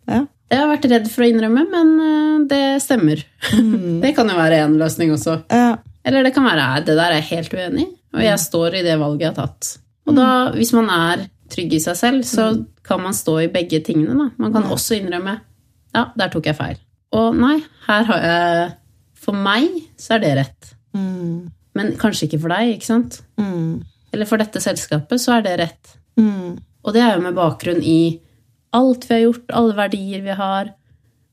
[0.08, 0.24] Ja.
[0.48, 3.24] Jeg har vært redd for å innrømme, men eh, det stemmer.
[4.04, 5.42] det kan jo være en løsning også.
[5.52, 5.76] Ja.
[6.08, 8.78] Eller det kan være at det der er jeg helt uenig i, og jeg står
[8.80, 9.74] i det valget jeg har tatt.
[10.08, 12.48] Og da, hvis man er trygg i seg selv, så
[12.88, 14.16] kan man stå i begge tingene.
[14.16, 14.30] Da.
[14.40, 15.36] Man kan også innrømme
[15.96, 16.80] ja, der tok jeg feil.
[17.18, 17.58] Og nei,
[17.88, 18.68] her har jeg
[19.28, 20.70] For meg så er det rett.
[20.96, 21.50] Mm.
[21.78, 23.20] Men kanskje ikke for deg, ikke sant?
[23.40, 23.84] Mm.
[24.16, 25.98] Eller for dette selskapet så er det rett.
[26.18, 26.56] Mm.
[26.88, 28.00] Og det er jo med bakgrunn i
[28.78, 30.72] alt vi har gjort, alle verdier vi har,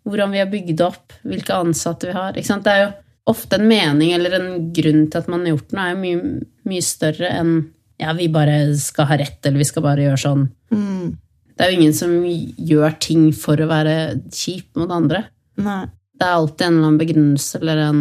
[0.05, 2.35] hvordan vi har bygd opp, hvilke ansatte vi har.
[2.35, 2.67] Ikke sant?
[2.67, 2.93] Det er jo
[3.31, 6.35] ofte en mening eller en grunn til at man har gjort noe, er jo mye,
[6.69, 7.55] mye større enn
[8.03, 10.49] ja, vi bare skal ha rett, eller vi skal bare gjøre sånn.
[10.75, 11.13] Mm.
[11.55, 13.95] Det er jo ingen som gjør ting for å være
[14.35, 15.29] kjip mot andre.
[15.63, 15.85] Nei.
[16.15, 18.01] Det er alltid en eller annen begrunnelse eller en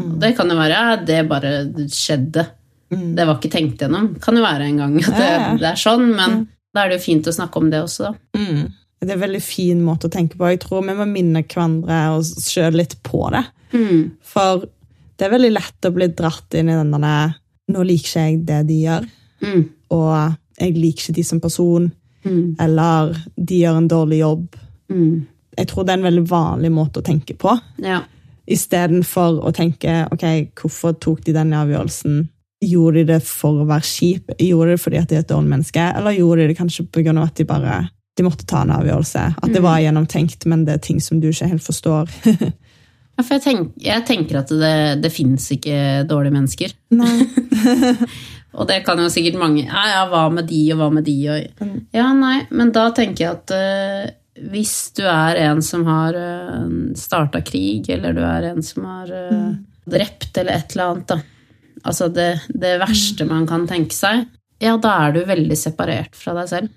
[0.00, 0.12] mm.
[0.22, 1.50] Det kan jo være ja, det bare
[1.92, 2.46] skjedde.
[2.92, 4.10] Det var ikke tenkt gjennom.
[4.20, 5.28] Kan jo være en gang at det,
[5.62, 6.42] det er sånn, men
[6.74, 8.40] da er det jo fint å snakke om det også, da.
[8.40, 8.66] Mm.
[9.02, 10.46] Det er en veldig fin måte å tenke på.
[10.52, 13.40] Jeg tror vi må minne hverandre og oss sjøl litt på det.
[13.72, 14.02] Mm.
[14.32, 14.66] For
[15.18, 17.32] det er veldig lett å bli dratt inn i den der
[17.72, 19.04] Nå liker ikke jeg det de gjør,
[19.42, 19.62] Mm.
[19.94, 21.92] og jeg liker ikke de som person,
[22.24, 22.56] Mm.
[22.60, 24.56] eller de gjør en dårlig jobb.
[24.92, 25.26] Mm.
[25.58, 27.54] Jeg tror det er en veldig vanlig måte å tenke på.
[27.84, 28.02] Ja.
[28.50, 30.26] Istedenfor å tenke ok,
[30.58, 32.22] hvorfor tok de den avgjørelsen?
[32.62, 34.32] Gjorde de det for å være kjip?
[34.38, 35.86] Gjorde de det fordi at de er et dårlig menneske?
[35.98, 37.14] Eller gjorde de det kanskje pga.
[37.22, 37.76] at de bare
[38.16, 39.22] de måtte ta en avgjørelse?
[39.42, 42.12] At det var gjennomtenkt, men det er ting som du ikke helt forstår?
[43.12, 46.72] Ja, for jeg, tenk, jeg tenker at det, det fins ikke dårlige mennesker.
[46.96, 47.26] Nei.
[48.56, 51.14] Og det kan jo sikkert mange Ja, ja, hva med de, og hva med de,
[51.32, 51.62] og
[51.96, 56.64] Ja, nei, men da tenker jeg at eh, hvis du er en som har uh,
[56.96, 59.50] starta krig, eller du er en som har eh,
[59.84, 61.18] drept eller et eller annet, da.
[61.82, 64.24] Altså det, det verste man kan tenke seg.
[64.62, 66.74] Ja, da er du veldig separert fra deg selv.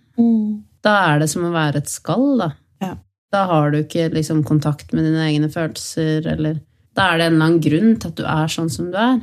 [0.86, 2.50] Da er det som å være et skall, da.
[2.82, 2.96] Ja.
[3.34, 6.60] Da har du ikke liksom kontakt med dine egne følelser, eller
[6.96, 9.20] Da er det en eller annen grunn til at du er sånn som du er.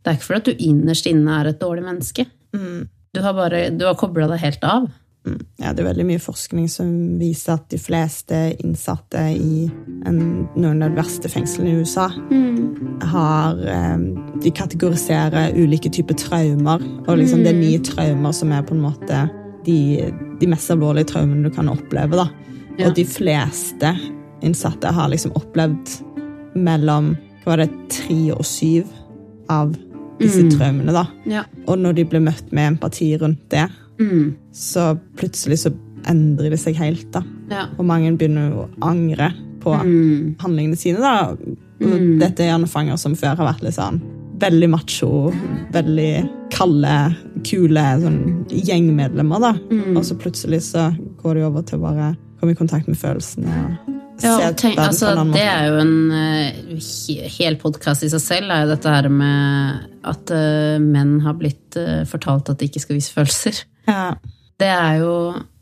[0.00, 2.26] Det er ikke fordi at du innerst inne er et dårlig menneske.
[3.10, 4.90] Du har bare Du har kobla deg helt av.
[5.60, 9.66] Ja, det er veldig mye forskning som viser at de fleste innsatte i
[10.08, 10.20] en,
[10.56, 12.06] noen av de verste fengslene i USA
[13.10, 13.98] har eh,
[14.40, 18.84] De kategoriserer ulike typer traumer, og liksom det er ni traumer som er på en
[18.86, 19.26] måte
[19.66, 20.08] de,
[20.40, 22.16] de mest alvorlige traumene du kan oppleve.
[22.16, 22.30] da.
[22.78, 22.88] Ja.
[22.88, 23.92] Og de fleste
[24.40, 25.98] innsatte har liksom opplevd
[26.56, 28.88] mellom hva var det, tre og syv
[29.52, 29.76] av
[30.20, 30.92] disse traumene.
[30.96, 31.04] da.
[31.28, 31.44] Ja.
[31.66, 33.66] Og når de blir møtt med empati rundt det,
[34.00, 34.34] Mm.
[34.52, 35.72] så plutselig så
[36.08, 37.10] endrer det seg helt.
[37.12, 37.22] da.
[37.50, 37.66] Ja.
[37.78, 40.36] Og mange begynner å angre på Mm.
[40.40, 40.98] handlingene sine.
[40.98, 41.36] da.
[41.82, 44.00] Og Dette er gjerne fanger som før har vært litt sånn
[44.40, 45.32] veldig macho,
[45.72, 49.40] veldig kalde, kule sånn gjengmedlemmer.
[49.40, 49.52] da.
[49.70, 49.96] Mm.
[49.96, 53.46] Og så plutselig så går de over til å bare komme i kontakt med følelsene.
[53.86, 58.64] og Ja, tenk, altså, det er jo en uh, hel podkast i seg selv, er
[58.64, 62.98] jo dette her med at uh, menn har blitt uh, fortalt at de ikke skal
[62.98, 63.62] vise følelser.
[63.88, 64.12] Ja.
[64.60, 65.14] Det er jo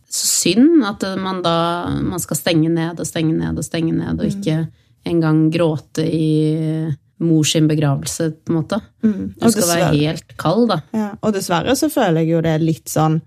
[0.08, 1.58] så synd at man da
[2.00, 4.62] man skal stenge ned og stenge ned og stenge ned, og ikke
[5.08, 8.78] engang gråte i mor sin begravelse, på en måte.
[9.02, 9.34] Mm.
[9.40, 10.80] Du skal være helt kald, da.
[10.94, 13.18] Ja, og dessverre så føler jeg jo det er litt sånn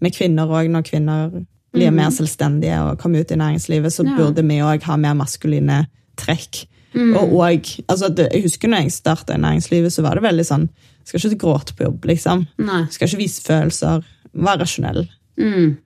[0.00, 1.34] med kvinner òg, når kvinner
[1.72, 4.16] blir mer selvstendige og kommer ut i næringslivet, så Mm.
[4.16, 6.64] Burde vi òg ha mer maskuline trekk.
[6.94, 7.12] Mm.
[7.16, 10.44] Og, og altså, det, Jeg husker når jeg starta i næringslivet, så var det veldig
[10.44, 10.68] sånn
[11.04, 12.42] Skal ikke gråte på jobb, liksom.
[12.58, 12.84] Nei.
[12.90, 14.02] Skal ikke vise følelser.
[14.34, 15.08] Vær rasjonell.
[15.38, 15.78] Mm.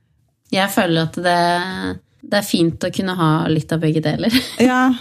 [0.52, 1.36] Jeg føler at det,
[2.22, 4.34] det er fint å kunne ha litt av begge deler.
[4.70, 4.92] Ja,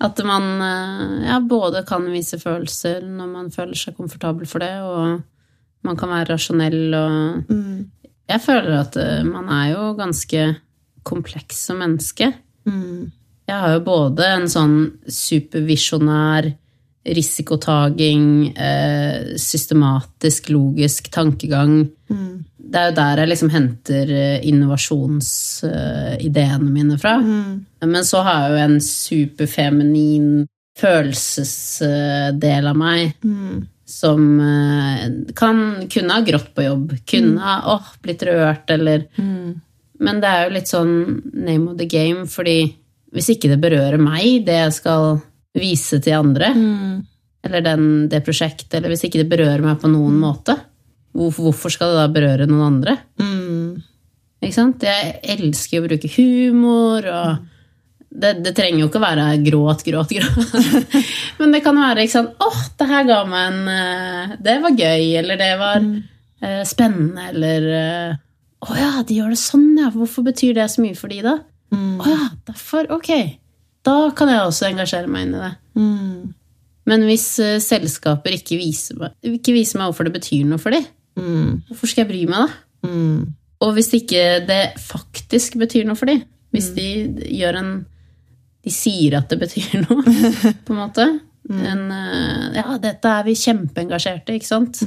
[0.00, 4.74] At man eh, ja, både kan vise følelser når man føler seg komfortabel for det,
[4.82, 5.22] og
[5.86, 7.50] man kan være rasjonell og
[8.28, 10.56] Jeg føler at eh, man er jo ganske
[11.08, 12.26] kompleks som menneske.
[12.68, 13.10] Mm.
[13.48, 14.76] Jeg har jo både en sånn
[15.08, 16.44] supervisjonær
[17.08, 21.88] risikotaging, eh, systematisk, logisk tankegang.
[22.10, 22.44] Mm.
[22.58, 27.14] Det er jo der jeg liksom henter eh, innovasjonsideene mine fra.
[27.22, 27.64] Mm.
[27.88, 30.44] Men så har jeg jo en superfeminin
[30.78, 33.66] følelsesdel av meg Mm.
[33.88, 35.06] Som eh,
[35.38, 39.60] kan kunne ha grått på jobb, kunne ha oh, blitt rørt, eller Mm.
[39.98, 40.90] Men det er jo litt sånn
[41.34, 42.68] name of the game, fordi
[43.10, 45.16] hvis ikke det berører meg, det jeg skal
[45.58, 47.00] vise til andre, Mm.
[47.42, 50.54] eller den, det prosjektet, eller hvis ikke det berører meg på noen måte,
[51.16, 52.94] hvorfor, hvorfor skal det da berøre noen andre?
[53.18, 53.82] Mm.
[54.38, 54.86] Ikke sant?
[54.86, 57.38] Jeg elsker å bruke humor, og
[58.08, 60.94] det, det trenger jo ikke å være gråt, gråt, gråt.
[61.40, 64.78] Men det kan være ikke sant, åh, det her ga meg en eh, Det var
[64.78, 68.16] gøy, eller det var eh, spennende, eller eh,
[68.64, 69.90] Å ja, de gjør det sånn, ja.
[69.94, 71.36] Hvorfor betyr det så mye for de, da?
[71.74, 71.98] Mm.
[72.00, 72.88] Å ja, derfor.
[72.96, 73.12] Ok.
[73.86, 75.52] Da kan jeg også engasjere meg inn i det.
[75.78, 76.32] Mm.
[76.88, 80.74] Men hvis uh, selskaper ikke viser, meg, ikke viser meg hvorfor det betyr noe for
[80.74, 80.86] dem,
[81.18, 81.64] Mm.
[81.66, 82.88] hvorfor skal jeg bry meg da?
[82.88, 83.22] Mm.
[83.66, 86.20] Og hvis ikke det faktisk betyr noe for dem,
[86.54, 86.84] hvis de
[87.34, 87.72] gjør en
[88.68, 90.02] De sier at det betyr noe,
[90.64, 91.08] på en måte
[91.48, 94.82] en, eh, Ja, dette er vi kjempeengasjerte ikke sant?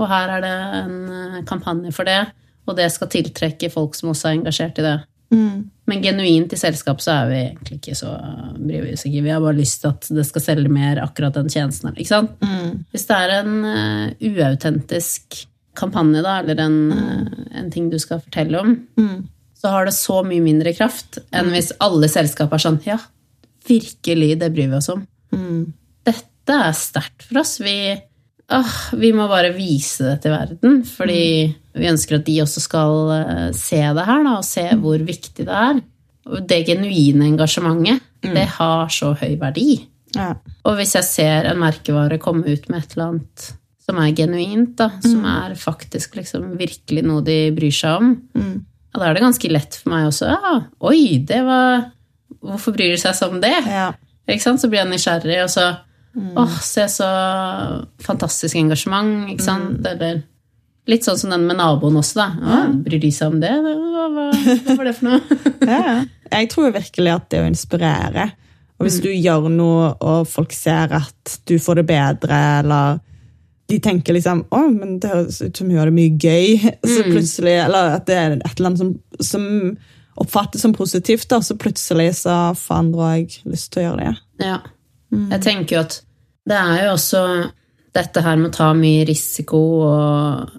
[0.00, 2.22] Og her er det en eh, kampanje for det,
[2.66, 4.96] og det skal tiltrekke folk som også er engasjert i det.
[5.34, 5.64] Mm.
[5.90, 8.12] Men genuint i selskap så er vi egentlig ikke så
[8.56, 9.22] bryr vi oss ikke.
[9.26, 11.92] Vi har bare lyst til at det skal selge mer akkurat den tjenesten.
[11.94, 12.34] Ikke sant?
[12.42, 12.84] Mm.
[12.94, 15.40] Hvis det er en uh, uautentisk
[15.76, 19.26] kampanje, da, eller en, eh, en ting du skal fortelle om, Mm.
[19.60, 22.96] så har det så mye mindre kraft enn hvis alle selskap er sånn Ja,
[23.68, 25.02] virkelig, det bryr vi oss om.
[25.34, 25.72] Mm.
[26.06, 27.56] Dette er sterkt for oss.
[27.60, 27.76] Vi,
[28.54, 31.20] åh, vi må bare vise det til verden, fordi
[31.76, 35.46] vi ønsker at de også skal eh, se det her, da, og se hvor viktig
[35.48, 35.82] det er.
[36.46, 39.84] Det genuine engasjementet, det har så høy verdi.
[40.16, 40.32] Ja.
[40.66, 43.50] Og hvis jeg ser en merkevare komme ut med et eller annet
[43.86, 48.64] som er genuint, da, som er faktisk liksom virkelig noe de bryr seg om, Mm.
[48.96, 50.26] da er det ganske lett for meg også.
[50.32, 50.54] Ja,
[50.88, 51.84] oi, det var
[52.44, 53.54] Hvorfor bryr de seg sånn om det?
[53.70, 53.90] Ja.
[54.26, 54.62] Ikke sant?
[54.62, 55.68] Så blir jeg nysgjerrig, og så
[56.16, 57.06] Åh, se så
[58.00, 59.84] fantastisk engasjement, ikke sant?
[59.84, 60.22] Eller
[60.88, 62.28] litt sånn som den med naboen også, da.
[62.40, 63.52] Å, bryr de seg om det?
[63.52, 63.74] Hva,
[64.14, 65.40] hva, hva var det for noe?
[65.76, 65.96] Ja.
[66.32, 68.24] Jeg tror virkelig at det å inspirere
[68.78, 72.98] Og hvis du gjør noe, og folk ser at du får det bedre, eller
[73.70, 77.04] de tenker liksom å, men det høres ut som hun gjør det mye gøy, så
[77.08, 79.46] plutselig, eller at det er et eller annet som, som
[80.16, 84.46] oppfattes som positivt, da, så plutselig så får andre òg lyst til å gjøre det.
[84.46, 84.58] Ja.
[85.16, 86.00] Jeg tenker jo at
[86.46, 87.22] det er jo også
[87.96, 90.54] dette her med å ta mye risiko og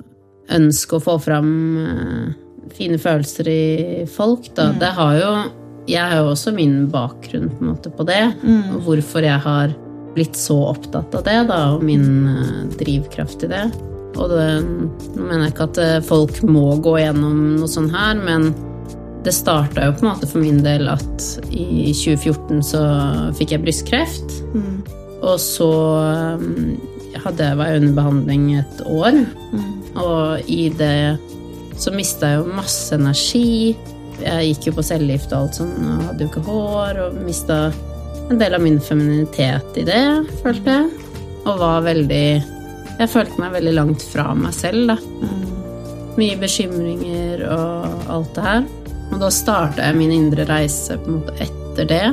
[0.54, 1.50] ønske å få fram
[1.84, 2.28] eh,
[2.78, 3.64] fine følelser i
[4.12, 4.72] folk, da.
[4.78, 5.32] Det har jo
[5.88, 8.34] Jeg har jo også min bakgrunn på en måte på det.
[8.76, 9.72] Og hvorfor jeg har
[10.18, 13.62] blitt så opptatt av det, da, og min eh, drivkraft i det.
[14.18, 14.48] Og det,
[15.16, 18.50] nå mener jeg ikke at eh, folk må gå gjennom noe sånt her, men
[19.26, 22.84] det starta jo på en måte for min del at i 2014 så
[23.38, 24.38] fikk jeg brystkreft.
[25.26, 25.72] Og så
[26.38, 26.78] um,
[27.24, 29.18] hadde jeg vært under behandling et år.
[29.98, 31.18] Og i det
[31.78, 33.76] så mista jeg jo masse energi.
[34.22, 37.60] Jeg gikk jo på cellegift og alt sånn, og hadde jo ikke hår, og mista
[38.28, 40.04] en del av min femininitet i det,
[40.42, 41.12] følte jeg.
[41.48, 42.56] Og var veldig
[42.98, 44.96] Jeg følte meg veldig langt fra meg selv, da.
[46.18, 48.64] Mye bekymringer og alt det her.
[49.12, 52.06] Og da starta jeg min indre reise på en måte etter det,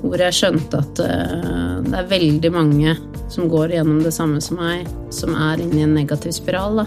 [0.00, 2.96] hvor jeg skjønte at eh, det er veldig mange
[3.30, 6.82] som går gjennom det samme som meg, som er inne i en negativ spiral.
[6.82, 6.86] Da.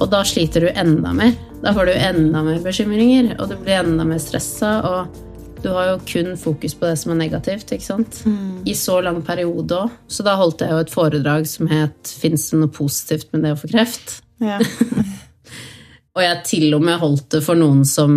[0.00, 1.34] Og da sliter du enda mer.
[1.62, 4.72] Da får du enda mer bekymringer, og du blir enda mer stressa.
[4.88, 8.22] Og du har jo kun fokus på det som er negativt, ikke sant?
[8.68, 9.94] I så lang periode òg.
[10.08, 13.52] Så da holdt jeg jo et foredrag som het 'Fins det noe positivt med det
[13.52, 14.58] å få kreft?' Ja.
[16.14, 18.12] Og jeg til og med holdt det for noen som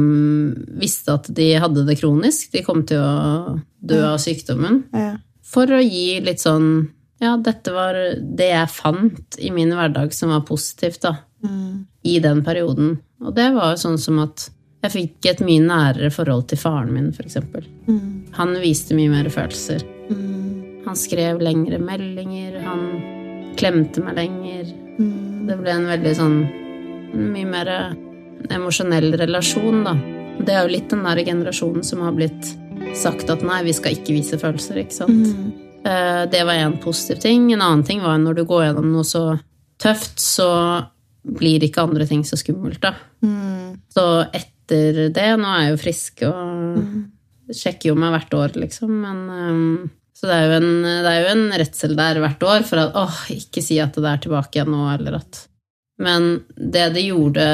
[0.77, 2.51] visste at de hadde det kronisk.
[2.53, 4.83] De kom til å dø av sykdommen.
[4.93, 5.15] Ja.
[5.47, 10.29] For å gi litt sånn Ja, dette var det jeg fant i min hverdag som
[10.29, 11.15] var positivt, da.
[12.05, 12.99] I den perioden.
[13.25, 14.51] Og det var jo sånn som at
[14.85, 17.39] jeg fikk et mye nærere forhold til faren min, f.eks.
[18.37, 19.81] Han viste mye mer følelser.
[20.85, 22.85] Han skrev lengre meldinger, han
[23.57, 24.69] klemte meg lenger.
[25.49, 26.37] Det ble en veldig sånn
[27.13, 27.71] mye mer
[28.53, 29.95] emosjonell relasjon, da.
[30.37, 32.51] Det er jo litt den der generasjonen som har blitt
[32.97, 35.31] sagt at nei, vi skal ikke vise følelser, ikke sant.
[35.33, 35.47] Mm.
[36.29, 37.47] Det var en positiv ting.
[37.53, 39.23] En annen ting var når du går gjennom noe så
[39.81, 40.49] tøft, så
[41.27, 42.93] blir ikke andre ting så skummelt, da.
[43.25, 43.77] Mm.
[43.91, 48.91] Så etter det Nå er jeg jo frisk og sjekker jo meg hvert år, liksom,
[49.03, 52.65] men um, Så det er, jo en, det er jo en redsel der hvert år
[52.67, 55.43] for at åh, ikke si at det er tilbake igjen nå, eller at
[55.97, 57.45] Men det det gjorde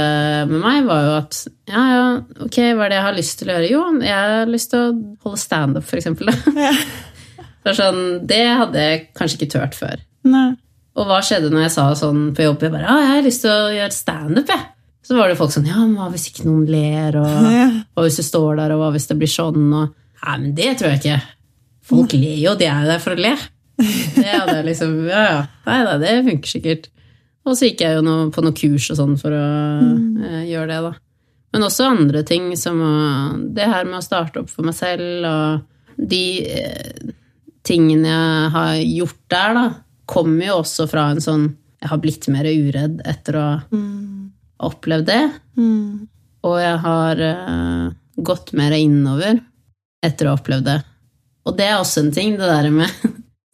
[0.50, 1.38] med meg, var jo at
[1.72, 2.08] ja, ja,
[2.44, 3.70] ok, hva er det jeg har lyst til å gjøre?
[3.72, 4.90] Jo, jeg har lyst til å
[5.24, 6.34] holde standup, for eksempel.
[6.60, 6.76] Ja.
[7.64, 10.02] Det, sånn, det hadde jeg kanskje ikke turt før.
[10.28, 10.50] Nei.
[11.00, 12.66] Og hva skjedde når jeg sa sånn på jobb?
[12.66, 14.66] Jeg bare, ja, jeg har lyst til å gjøre standup, jeg.
[15.08, 17.48] Så var det folk sånn, ja, men hva hvis ikke noen ler, og
[17.96, 20.70] hva hvis du står der, og hva hvis det blir sånn, og Nei, men det
[20.80, 21.18] tror jeg ikke.
[21.84, 23.34] Folk ler jo, de er jo der for å le.
[23.80, 25.42] Det hadde jeg liksom, ja, ja.
[25.68, 26.88] Nei da, det funker sikkert.
[27.44, 29.48] Og så gikk jeg jo noe, på noen kurs og sånn for å
[30.24, 30.94] eh, gjøre det, da.
[31.54, 32.94] Men også andre ting, som å,
[33.54, 37.12] det her med å starte opp for meg selv, og de eh,
[37.68, 39.66] tingene jeg har gjort der, da,
[40.10, 41.46] kommer jo også fra en sånn
[41.84, 43.84] Jeg har blitt mer uredd etter å ha
[44.64, 45.24] opplevd det.
[45.60, 46.08] Mm.
[46.48, 47.88] Og jeg har eh,
[48.24, 49.42] gått mer innover
[50.04, 50.78] etter å ha opplevd det.
[51.44, 52.88] Og det er også en ting, det der med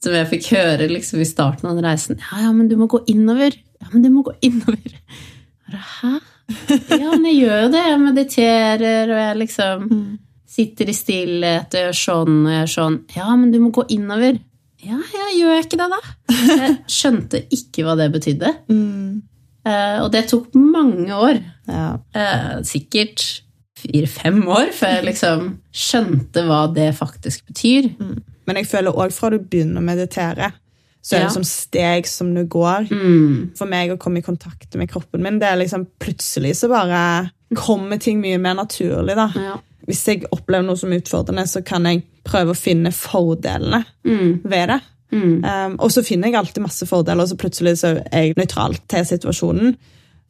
[0.04, 2.20] Som jeg fikk høre liksom i starten av den reisen.
[2.32, 3.56] Ja, ja, men du må gå innover.
[3.80, 4.96] Ja, men du må gå innover.
[5.70, 6.14] Hæ?
[6.96, 7.86] Ja, men jeg gjør jo det.
[7.86, 9.90] Jeg mediterer, og jeg liksom
[10.50, 12.96] sitter i stillhet og gjør sånn og gjør sånn.
[13.16, 14.40] Ja, men du må gå innover.
[14.80, 16.00] Ja, ja, gjør jeg ikke det, da?
[16.32, 18.54] Jeg skjønte ikke hva det betydde.
[18.72, 19.20] Mm.
[19.68, 21.42] Eh, og det tok mange år.
[21.68, 21.90] Ja.
[22.16, 23.26] Eh, sikkert
[23.80, 27.92] fire-fem år før jeg liksom skjønte hva det faktisk betyr.
[28.50, 30.50] Men jeg føler òg fra du begynner å meditere,
[31.06, 31.28] så er Ja.
[31.30, 32.90] det som steg som du går.
[32.92, 33.56] Mm.
[33.56, 37.32] For meg å komme i kontakt med kroppen min, det er liksom plutselig så bare
[37.56, 39.30] kommer ting mye mer naturlig, da.
[39.36, 39.58] Ja.
[39.88, 44.42] Hvis jeg opplever noe som utfordrende, så kan jeg prøve å finne fordelene Mm.
[44.44, 44.82] ved det.
[45.12, 45.44] Mm.
[45.44, 48.76] Um, og så finner jeg alltid masse fordeler, og så plutselig så er jeg nøytral
[48.88, 49.76] til situasjonen.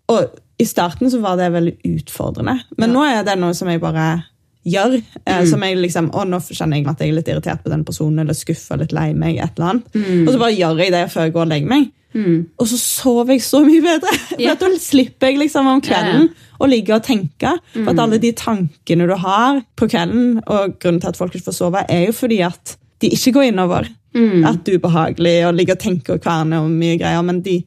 [0.07, 0.29] Og
[0.59, 2.95] i starten så var det veldig utfordrende, men Ja.
[2.95, 4.23] nå er det noe som jeg bare
[4.71, 4.97] gjør.
[5.25, 7.85] eh, Som jeg liksom, å, nå kjenner jeg at jeg er litt irritert på den
[7.87, 9.95] personen, eller skuffa, litt lei meg, et eller annet.
[10.27, 11.87] Og så bare gjør jeg det før jeg går og legger meg.
[12.09, 12.37] Mm.
[12.57, 14.13] Og så sover jeg så mye bedre!
[14.39, 16.29] For Da slipper jeg liksom om kvelden
[16.59, 17.51] å ligge og tenke.
[17.75, 21.51] For at alle de tankene du har på kvelden, og grunnen til at folk ikke
[21.51, 23.87] får sove, er jo fordi at de ikke går innover.
[24.17, 24.41] Mm.
[24.49, 27.59] At det er ubehagelig å ligge og tenke og kverne og mye greier, men de,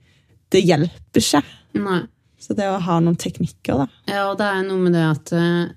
[0.53, 1.45] det hjelper ikke.
[1.79, 2.01] Nei.
[2.43, 3.87] Så det å ha noen teknikker, da.
[4.11, 5.71] Ja, og det er noe med det at eh,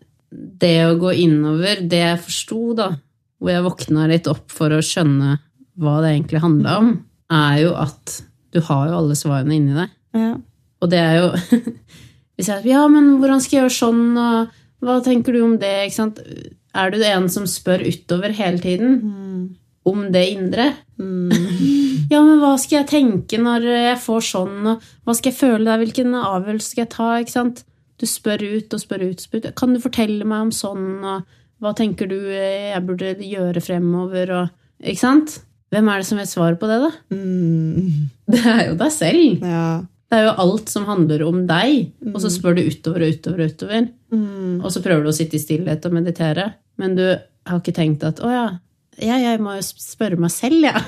[0.61, 2.89] det å gå innover, det jeg forsto, da,
[3.39, 5.37] hvor jeg våkna litt opp for å skjønne
[5.81, 6.91] hva det egentlig handla om,
[7.33, 8.19] er jo at
[8.55, 9.95] du har jo alle svarene inni deg.
[10.15, 10.33] Ja.
[10.83, 11.31] Og det er jo
[12.35, 15.71] Hvis jeg Ja, men hvordan skal jeg gjøre sånn, og hva tenker du om det,
[15.87, 16.19] ikke sant?
[16.75, 18.97] Er du en som spør utover hele tiden
[19.87, 20.73] om det indre?
[22.05, 25.65] Ja, men hva skal jeg tenke når jeg får sånn, og hva skal jeg føle
[25.65, 27.63] der, hvilken avgjørelse skal jeg ta, ikke sant?
[28.01, 29.49] Du spør ut og spør ut, spør ut.
[29.57, 34.85] Kan du fortelle meg om sånn, og hva tenker du jeg burde gjøre fremover, og
[34.85, 35.39] Ikke sant?
[35.71, 36.89] Hvem er det som vet svaret på det, da?
[37.15, 38.09] Mm.
[38.31, 39.43] Det er jo deg selv.
[39.43, 39.67] ja.
[40.05, 43.41] Det er jo alt som handler om deg, og så spør du utover og utover
[43.41, 43.87] og utover.
[44.13, 44.59] Mm.
[44.61, 46.45] Og så prøver du å sitte i stillhet og meditere,
[46.79, 48.45] men du har ikke tenkt at å ja,
[49.01, 50.83] ja jeg må jo spørre meg selv, jeg.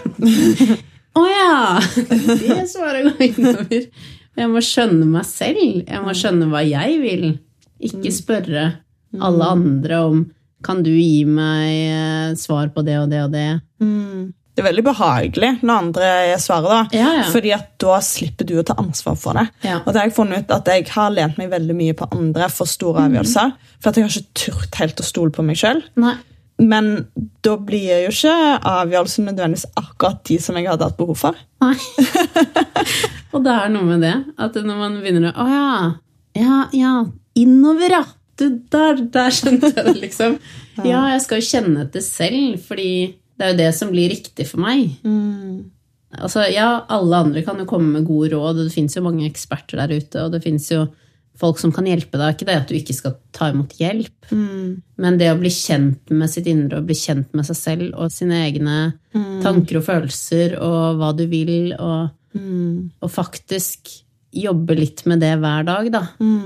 [0.62, 0.78] Ja.
[1.20, 1.58] å ja!
[2.46, 3.90] Det svaret går innover.
[4.38, 5.84] Jeg må skjønne meg selv.
[5.88, 7.30] Jeg må skjønne hva jeg vil.
[7.88, 8.66] Ikke spørre
[9.18, 10.26] alle andre om
[10.66, 13.50] kan du gi meg eh, svar på det og det og det.
[13.84, 14.34] Mm.
[14.58, 16.08] Det er veldig behagelig når andre
[16.42, 16.98] svarer, da.
[16.98, 17.26] Ja, ja.
[17.30, 19.46] Fordi at da slipper du å ta ansvar for det.
[19.62, 19.84] Ja.
[19.84, 22.50] Og det har jeg funnet ut at jeg har lent meg veldig mye på andre
[22.50, 23.54] for store avgjørelser.
[23.78, 25.84] For at jeg har ikke turt helt å stole på meg sjøl.
[26.58, 27.08] Men
[27.46, 28.34] da blir jo ikke
[28.66, 31.38] avgjørelsen nødvendigvis akkurat de som jeg hadde hatt behov for.
[31.62, 31.76] Nei.
[33.34, 35.72] og det er noe med det, at når man begynner å Å ja.
[36.38, 36.94] Ja, ja.
[37.38, 38.04] Innover, ja.
[38.38, 40.38] Du, der, der skjønte jeg det, liksom.
[40.86, 42.92] Ja, jeg skal jo kjenne etter selv, fordi
[43.38, 44.92] det er jo det som blir riktig for meg.
[46.18, 49.26] Altså, ja, alle andre kan jo komme med gode råd, og det fins jo mange
[49.26, 50.84] eksperter der ute, og det fins jo
[51.38, 52.34] folk som kan hjelpe deg.
[52.36, 56.30] Ikke det at du ikke skal ta imot hjelp, men det å bli kjent med
[56.34, 58.78] sitt indre og bli kjent med seg selv og sine egne
[59.46, 62.10] tanker og følelser og hva du vil, og,
[63.02, 63.92] og faktisk
[64.38, 66.04] jobbe litt med det hver dag, da.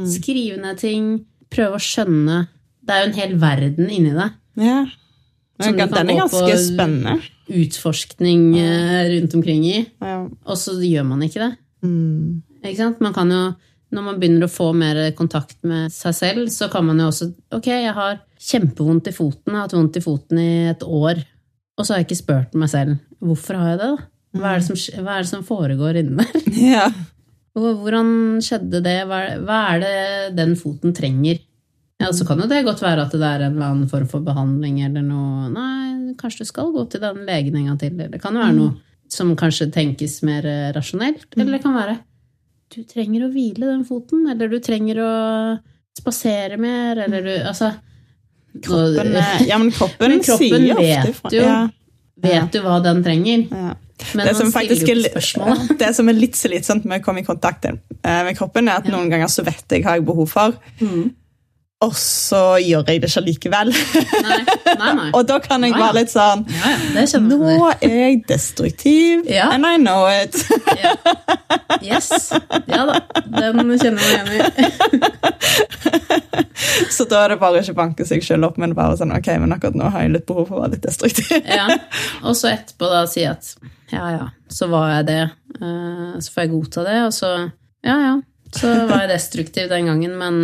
[0.08, 1.12] Skrive ned ting,
[1.52, 2.46] prøve å skjønne
[2.82, 4.38] Det er jo en hel verden inni deg.
[4.62, 4.78] Ja.
[5.62, 7.18] Som du Den kan er gå ganske spennende.
[7.52, 10.24] Utforskning eh, rundt omkring i, Ja.
[10.46, 11.52] og så gjør man ikke det.
[11.86, 12.42] Mm.
[12.64, 13.02] Ikke sant?
[13.02, 13.42] Man kan jo,
[13.92, 17.28] når man begynner å få mer kontakt med seg selv, så kan man jo også
[17.58, 21.22] Ok, jeg har kjempevondt i foten, jeg har hatt vondt i foten i et år,
[21.78, 23.90] og så har jeg ikke spurt meg selv hvorfor har jeg det.
[23.92, 24.10] da?
[24.42, 26.52] Hva er det som, er det som foregår inni der?
[26.72, 26.90] Ja.
[27.52, 29.02] Hvordan skjedde det?
[29.10, 29.96] Hva er, det
[30.38, 31.42] den foten trenger?
[32.02, 34.24] Ja, Så kan jo det godt være at det er en eller annen form for
[34.26, 38.00] behandling eller noe Nei, kanskje du skal gå til den legen en gang til.
[38.00, 38.72] Det kan jo være noe
[39.12, 41.28] som kanskje tenkes mer eh, rasjonelt.
[41.36, 41.98] Eller det kan være
[42.72, 45.12] du trenger å hvile den foten, eller du trenger å
[45.98, 47.74] spasere mer, eller du Altså
[48.64, 51.30] Kroppen, eh, ja, men kroppen, Men kroppen sier ofte vet ifra.
[51.32, 51.44] jo.
[51.46, 51.62] Ja,
[52.22, 53.48] Vet du hva den trenger?
[53.52, 53.76] ja.
[54.18, 57.26] Men det som faktisk jo er, det som er litt slitsomt med å komme i
[57.28, 60.28] kontakt eh, med kroppen, er at noen ganger så vet jeg hva jeg har behov
[60.32, 61.12] for, Mm.
[61.82, 63.72] Og så gjør jeg det ikke likevel.
[63.74, 64.40] Nei,
[64.78, 64.92] nei.
[65.00, 65.08] nei.
[65.18, 67.40] og da kan jeg være litt sånn Ja, ja, Nå
[67.74, 69.48] er jeg destruktiv, Ja.
[69.56, 70.38] and I know it.
[70.78, 70.94] Ja.
[71.82, 72.12] Yes.
[72.70, 73.00] Ja da.
[73.26, 74.70] Den kjenner jeg meg igjen i.
[76.92, 79.54] Så da er det bare ikke banke seg selv opp, men bare sånn, ok, men
[79.56, 81.32] akkurat nå har jeg litt behov for å være litt destruktiv.
[81.62, 81.66] Ja.
[82.28, 83.56] Og så etterpå da si at
[83.92, 85.22] ja, ja, så var jeg det.
[85.58, 87.32] Eh, Så får jeg godta det, og så
[87.84, 88.14] ja, ja.
[88.56, 90.42] Så var jeg destruktiv den gangen, men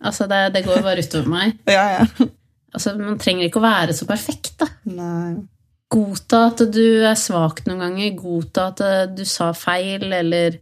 [0.00, 1.56] altså, det, det går jo bare utover meg.
[1.76, 2.28] Ja, ja.
[2.70, 4.68] Altså, Man trenger ikke å være så perfekt, da.
[4.90, 5.40] Nei.
[5.90, 8.12] Godta at du er svak noen ganger.
[8.18, 10.60] Godta at eh, du sa feil, eller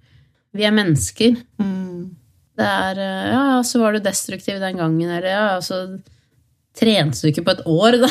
[0.56, 1.36] Vi er mennesker.
[1.60, 2.06] Mm.
[2.58, 5.84] Det er eh, Ja, så var du destruktiv den gangen, eller ja, så
[6.78, 8.10] trente du ikke på et år, da.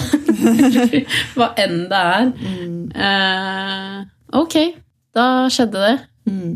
[1.38, 2.32] Hva enn det er.
[3.08, 4.00] Eh,
[4.38, 4.56] ok,
[5.18, 5.98] da skjedde det.
[6.30, 6.56] Mm.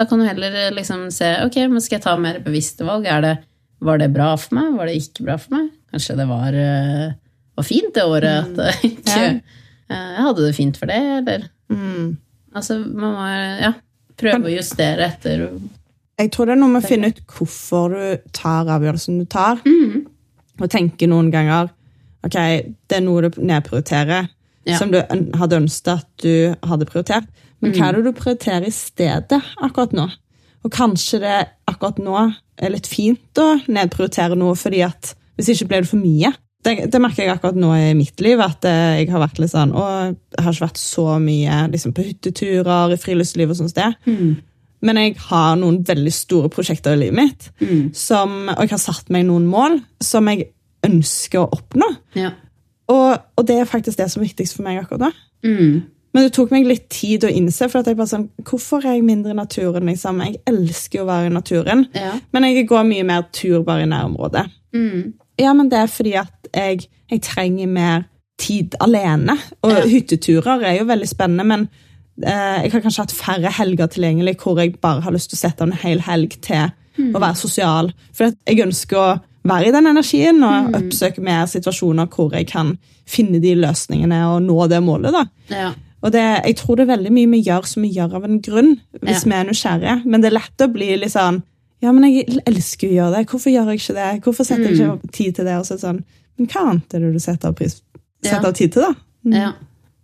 [0.00, 3.08] Da kan du heller eh, liksom se ok, men skal jeg ta mer bevisste valg.
[3.08, 3.34] Er det,
[3.80, 4.74] var det bra for meg?
[4.78, 5.70] Var det ikke bra for meg?
[5.92, 7.12] Kanskje det var, eh,
[7.56, 9.30] var fint det året at det ikke Ja.
[9.90, 12.16] eh, Jeg hadde det fint for det, eller Mm.
[12.54, 13.26] Altså, man må
[13.62, 13.72] ja,
[14.18, 15.44] prøve å justere etter
[16.18, 19.60] Jeg tror det er noe med å finne ut hvorfor du tar avgjørelsen du tar.
[19.64, 20.06] mm.
[20.60, 21.70] Og tenke noen ganger
[22.24, 22.34] ok,
[22.90, 24.28] det er noe du nedprioriterer,
[24.66, 24.76] Ja.
[24.76, 27.26] som du hadde ønsket at du hadde prioritert.
[27.62, 27.78] Men Mm.
[27.78, 30.10] hva er det du prioriterer i stedet akkurat nå?
[30.64, 35.68] Og kanskje det akkurat nå er litt fint å nedprioritere noe, fordi at hvis ikke
[35.70, 36.32] blir det for mye.
[36.60, 39.48] Det, det merker jeg akkurat nå i mitt liv, at eh, jeg har vært litt
[39.54, 43.72] sånn Å, jeg har ikke vært så mye liksom, på hytteturer, i friluftsliv og sånt
[43.72, 43.96] sted.
[44.84, 47.90] Men jeg har noen veldig store prosjekter i livet mitt, Mm.
[47.96, 50.50] som, og jeg har satt meg noen mål som jeg
[50.84, 51.88] ønsker å oppnå.
[52.16, 52.30] Ja.
[52.92, 55.10] Og, og det er faktisk det som er viktigst for meg akkurat nå.
[55.44, 55.80] Mm.
[56.14, 58.96] Men det tok meg litt tid å innse, for at jeg bare sånn, hvorfor er
[58.96, 59.86] jeg mindre i naturen?
[59.86, 60.18] liksom?
[60.26, 62.12] Jeg elsker jo å være i naturen, Ja.
[62.32, 64.46] men jeg går mye mer tur bare i nærområdet.
[64.74, 65.12] Mm.
[65.38, 68.04] Ja, men det er fordi at jeg, jeg trenger mer
[68.38, 69.38] tid alene.
[69.62, 69.82] Og Ja.
[69.86, 71.68] hytteturer er jo veldig spennende, men
[72.26, 75.40] eh, jeg har kanskje hatt færre helger tilgjengelig hvor jeg bare har lyst til å
[75.48, 76.72] sette av en hel helg til
[77.14, 77.92] å være sosial.
[78.12, 82.74] For jeg ønsker å være i den energien og oppsøke mer situasjoner hvor jeg kan
[83.06, 85.12] finne de løsningene og nå det målet.
[85.12, 85.24] da.
[85.48, 85.70] Ja.
[86.02, 88.40] Og det, jeg tror det er veldig mye vi gjør som vi gjør av en
[88.40, 88.70] grunn,
[89.02, 89.28] hvis Ja.
[89.28, 89.96] vi er nysgjerrige.
[90.06, 91.42] Men det er lett å bli litt sånn
[91.82, 93.26] Ja, men jeg elsker å gjøre det.
[93.30, 94.22] Hvorfor gjør jeg ikke det?
[94.24, 95.54] Hvorfor setter jeg ikke tid til det?
[95.56, 96.02] Og så sånn,
[96.38, 97.82] Men hva annet er det du setter av, pris,
[98.22, 98.48] setter Ja.
[98.48, 98.94] av tid til, da?
[99.38, 99.52] Ja.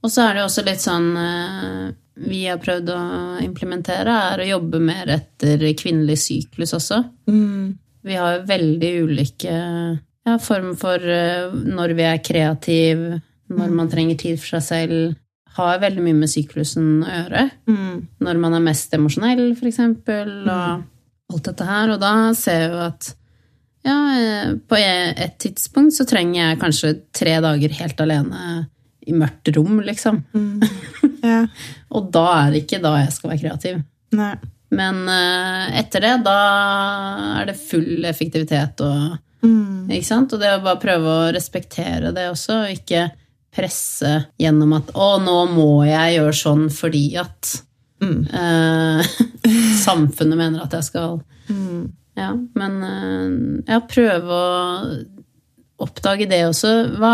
[0.05, 4.39] Og så er det jo også litt sånn eh, Vi har prøvd å implementere, er
[4.41, 7.03] å jobbe mer etter kvinnelig syklus også.
[7.29, 7.77] Mm.
[8.05, 13.21] Vi har jo veldig ulike ja, former for eh, når vi er kreative,
[13.51, 15.17] når man trenger tid for seg selv.
[15.57, 17.45] Har veldig mye med syklusen å gjøre.
[17.71, 18.01] Mm.
[18.27, 21.93] Når man er mest emosjonell, for eksempel, og alt dette her.
[21.95, 23.11] Og da ser jeg jo at
[23.87, 28.43] ja, eh, på et tidspunkt så trenger jeg kanskje tre dager helt alene
[29.07, 30.25] i mørkt rom, liksom.
[31.27, 31.41] Ja.
[31.97, 33.79] Og da er det ikke da jeg skal være kreativ.
[34.15, 34.35] Nei.
[34.77, 36.35] Men eh, etter det, da
[37.41, 39.91] er det full effektivitet og Mm.
[39.93, 40.33] Ikke sant?
[40.35, 43.07] Og det å bare prøve å respektere det også, og ikke
[43.57, 47.63] presse gjennom at 'Å, nå må jeg gjøre sånn fordi at
[48.03, 48.27] Mm.
[48.29, 49.07] eh,
[49.87, 51.93] samfunnet mener at jeg skal Mm.
[52.17, 55.07] Ja, men eh, ja, prøve å
[55.85, 56.73] oppdage det også.
[56.99, 57.13] Hva,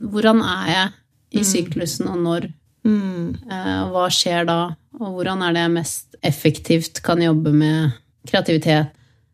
[0.00, 2.46] hvordan er jeg i syklusen, og når?
[2.86, 3.36] Mm.
[3.50, 4.58] Eh, og hva skjer da?
[5.00, 7.92] Og hvordan er det jeg mest effektivt kan jobbe med
[8.28, 8.92] kreativitet?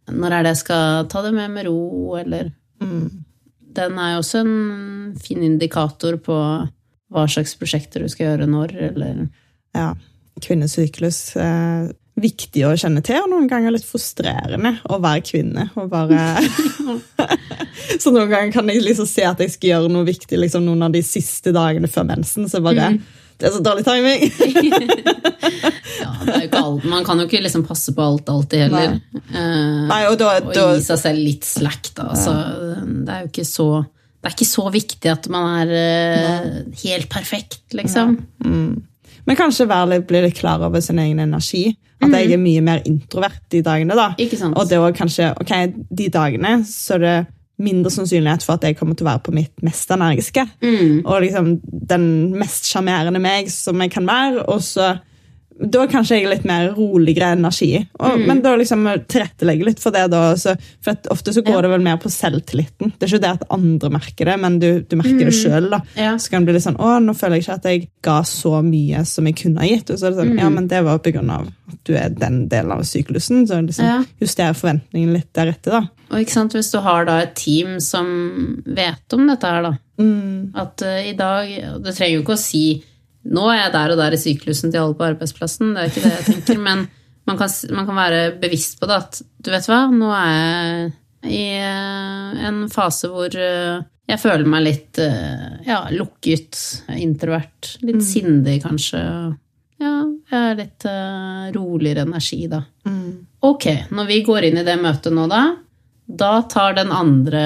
[0.08, 3.24] Når er det jeg skal ta det med med ro, eller Mm.
[3.76, 6.36] Den er jo også en fin indikator på
[7.12, 9.26] hva slags prosjekter du skal gjøre når, eller
[9.76, 9.92] Ja.
[10.42, 11.36] Kvinnesyklus.
[11.36, 15.68] Eh, viktig å kjenne til, og noen ganger litt frustrerende å være kvinne.
[15.80, 16.40] og bare...
[18.02, 20.88] så noen ganger kan jeg liksom se at jeg skal gjøre noe viktig liksom noen
[20.88, 22.48] av de siste dagene før mensen.
[22.52, 22.94] Så bare
[23.40, 24.28] Det er så dårlig timing!
[26.02, 26.84] Ja, det er jo ikke alt.
[26.88, 28.94] Man kan jo ikke liksom passe på alt alltid heller.
[29.30, 29.42] Nei.
[29.86, 32.08] Nei, og da, og gi seg selv litt slack, da.
[32.18, 32.32] Så
[32.80, 33.68] det er jo ikke så
[34.22, 38.20] det er ikke så viktig at man er uh, helt perfekt, liksom.
[39.26, 41.72] Men kanskje være litt, bli litt klar over sin egen energi.
[42.02, 43.96] At jeg er mye mer introvert de dagene.
[43.98, 44.12] da.
[44.22, 44.54] Ikke sant?
[44.58, 45.52] Og det var kanskje, ok,
[45.90, 47.16] de dagene så er det
[47.62, 50.44] mindre sannsynlighet for at jeg kommer til å være på mitt mest energiske.
[50.64, 51.02] Mm.
[51.02, 51.52] Og liksom
[51.90, 52.06] den
[52.38, 54.46] mest sjarmerende meg som jeg kan være.
[54.50, 54.96] Og så
[55.60, 57.86] da kanskje jeg er litt mer roligere energi.
[58.00, 58.26] Og, Mm.
[58.26, 60.10] Men da liksom tilrettelegge litt for det.
[60.10, 60.34] da.
[60.36, 61.60] Så, for ofte så går Ja.
[61.62, 62.92] det vel mer på selvtilliten.
[62.98, 65.68] Det er ikke det at andre merker det, men du, du merker det sjøl.
[65.70, 65.82] Mm.
[65.96, 66.16] Ja.
[66.16, 68.62] Så kan det bli litt sånn Å, nå føler jeg ikke at jeg ga så
[68.64, 69.90] mye som jeg kunne ha gitt.
[69.90, 70.28] Og så er det Mm.
[70.32, 73.46] sånn, ja, men det var på grunn av at du er den delen av syklusen.
[73.46, 74.04] Så liksom Ja.
[74.20, 75.82] justerer forventningene litt deretter, da.
[76.10, 79.72] Og ikke sant, hvis du har da et team som vet om dette her, da.
[79.98, 80.50] Mm.
[80.56, 81.46] At uh, i dag
[81.84, 82.82] Det trenger jo ikke å si
[83.22, 86.04] nå er jeg der og der i syklusen til alle på arbeidsplassen, det er ikke
[86.06, 86.88] det jeg tenker, men
[87.28, 90.90] man kan, man kan være bevisst på det at du vet hva, nå er jeg
[91.22, 96.58] i eh, en fase hvor eh, jeg føler meg litt eh, ja, lukket,
[96.98, 99.02] introvert, litt sindig kanskje.
[99.82, 99.92] Ja,
[100.30, 100.86] jeg er litt
[101.54, 102.60] roligere energi da.
[102.86, 103.22] Mm.
[103.46, 105.44] Ok, når vi går inn i det møtet nå, da,
[106.06, 107.44] da tar den andre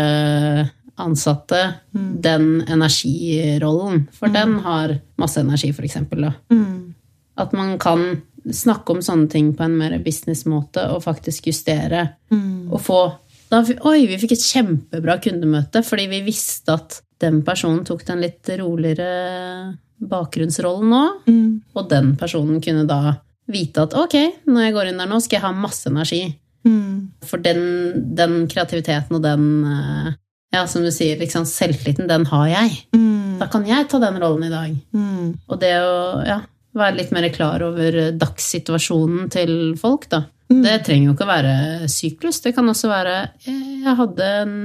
[0.97, 1.61] ansatte
[1.92, 4.07] den energirollen.
[4.16, 5.72] For den har masse energi.
[6.11, 6.32] Da.
[6.53, 6.94] Mm.
[7.36, 8.22] At man kan
[8.53, 12.07] snakke om sånne ting på en mer businessmåte og faktisk justere.
[12.32, 12.68] Mm.
[12.70, 13.01] Og få
[13.51, 18.24] da, Oi, vi fikk et kjempebra kundemøte fordi vi visste at den personen tok den
[18.24, 21.05] litt roligere bakgrunnsrollen nå.
[21.28, 21.53] Mm.
[21.76, 23.16] Og den personen kunne da
[23.51, 24.16] vite at ok,
[24.51, 26.24] når jeg går inn der nå, skal jeg ha masse energi.
[26.66, 27.22] Mm.
[27.24, 27.62] For den,
[28.18, 30.14] den kreativiteten og den eh,
[30.55, 32.76] Ja, som du sier, liksom, selvtilliten, den har jeg.
[32.94, 33.38] Mm.
[33.40, 34.76] Da kan jeg ta den rollen i dag.
[34.94, 35.32] Mm.
[35.51, 36.38] Og det å ja,
[36.76, 40.26] være litt mer klar over dagssituasjonen til folk, da.
[40.47, 41.55] Det trenger jo ikke å være
[41.90, 42.38] syklus.
[42.44, 43.14] Det kan også være
[43.51, 44.59] eh, Jeg hadde en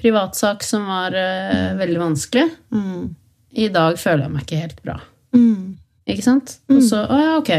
[0.00, 2.46] privatsak som var eh, veldig vanskelig.
[2.72, 3.10] Mm.
[3.56, 4.96] I dag føler jeg meg ikke helt bra.
[5.36, 5.76] Mm.
[6.08, 6.56] Ikke sant?
[6.72, 7.52] Og så, å ja, ok.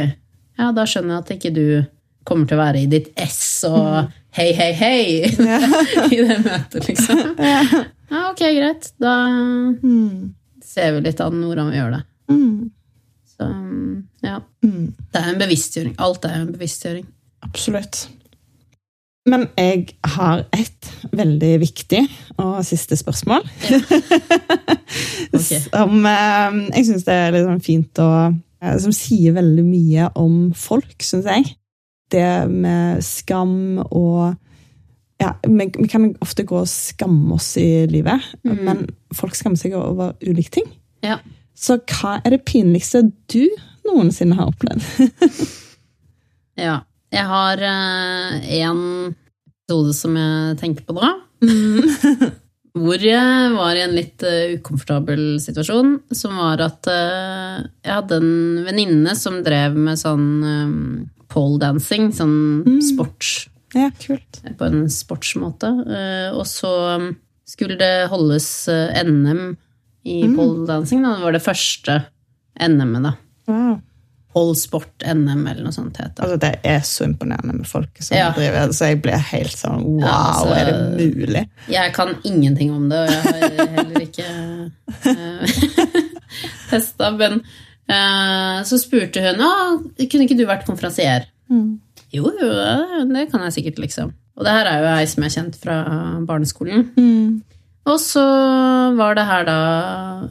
[0.58, 1.68] Ja, da skjønner jeg at ikke du
[2.28, 5.00] kommer til å være i ditt ess og hei, hei, hei
[6.14, 7.24] i det møtet, liksom.
[8.12, 8.92] Ja, ok, greit.
[9.04, 9.14] Da
[9.84, 10.34] Mm.
[10.64, 12.04] ser vi litt an hvordan vi gjør det.
[12.32, 12.70] Mm.
[13.28, 13.48] Så
[14.24, 14.38] ja.
[14.64, 14.86] Mm.
[15.12, 15.96] Det er en bevisstgjøring.
[16.06, 17.04] Alt er en bevisstgjøring.
[17.48, 18.06] Absolutt.
[19.28, 22.00] Men jeg har et veldig viktig
[22.40, 23.44] og siste spørsmål.
[25.36, 25.50] Ok.
[25.68, 28.08] Som eh, jeg syns det er litt sånn fint å
[28.64, 31.50] eh, Som sier veldig mye om folk, syns jeg.
[32.14, 34.36] Det med skam og
[35.20, 38.60] ja, vi, vi kan ofte gå og skamme oss i livet, Mm.
[38.64, 38.84] men
[39.18, 40.68] folk skammer seg over ulike ting.
[41.04, 41.18] Ja.
[41.58, 43.02] Så hva er det pinligste
[43.34, 43.42] du
[43.88, 44.84] noensinne har opplevd?
[46.68, 46.80] ja.
[47.12, 51.14] Jeg har én episode som jeg tenker på da.
[52.78, 58.20] Hvor jeg var i en litt uh, ukomfortabel situasjon, som var at uh, jeg hadde
[58.22, 60.82] en venninne som drev med sånn um,
[61.34, 64.42] poledancing, sånn sports Ja, kult.
[64.58, 65.72] på en sportsmåte.
[65.86, 67.10] Uh, og så um,
[67.48, 69.56] skulle det holdes eh, NM
[70.08, 71.04] i poledancing.
[71.04, 71.16] Da.
[71.16, 72.00] Det var det første
[72.60, 73.14] NM-et, da.
[73.48, 73.78] Wow.
[74.38, 76.22] Polsport-NM, eller noe sånt Heter.
[76.28, 78.28] Altså, det er så imponerende med folk som Ja.
[78.36, 81.44] driver Så jeg blir helt sånn Wow, Ja, altså- er det mulig?
[81.74, 84.28] Jeg kan ingenting om det, og jeg har heller ikke
[85.08, 85.42] uh,
[86.70, 87.12] testa.
[87.18, 87.40] Men
[87.90, 89.52] uh, så spurte hun ja,
[90.06, 91.26] kunne ikke du vært konferansier.
[92.14, 92.50] Jo, jo,
[93.12, 94.14] det kan jeg sikkert, liksom.
[94.38, 95.78] Og det her er jo ei som er kjent fra
[96.28, 96.92] barneskolen.
[97.88, 98.24] Og så
[98.98, 99.60] var det her da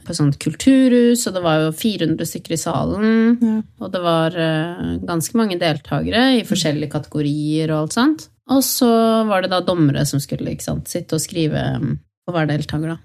[0.05, 3.09] på et sånt kulturhus, og det var jo 400 stykker i salen.
[3.41, 3.57] Ja.
[3.81, 8.29] Og det var eh, ganske mange deltakere i forskjellige kategorier og alt sånt.
[8.53, 8.91] Og så
[9.27, 11.97] var det da dommere som skulle ikke sant, sitte og skrive mm,
[12.27, 13.01] på hver deltaker, da.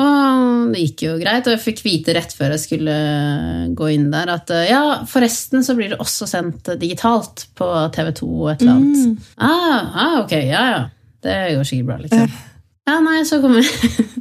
[0.00, 2.94] Og det gikk jo greit, og jeg fikk vite rett før jeg skulle
[3.76, 8.30] gå inn der, at eh, ja, forresten så blir det også sendt digitalt på TV2
[8.30, 9.26] og et eller annet.
[9.36, 10.86] Ah, ah, ok, ja, ja.
[11.20, 12.38] Det går sikkert bra, liksom.
[12.88, 13.66] Ja, nei, så kommer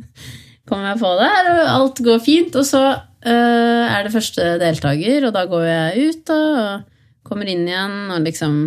[0.69, 2.57] kommer jeg på der, og alt går fint.
[2.59, 6.85] Og så uh, er det første deltaker, og da går jeg ut og
[7.29, 8.59] kommer inn igjen og liksom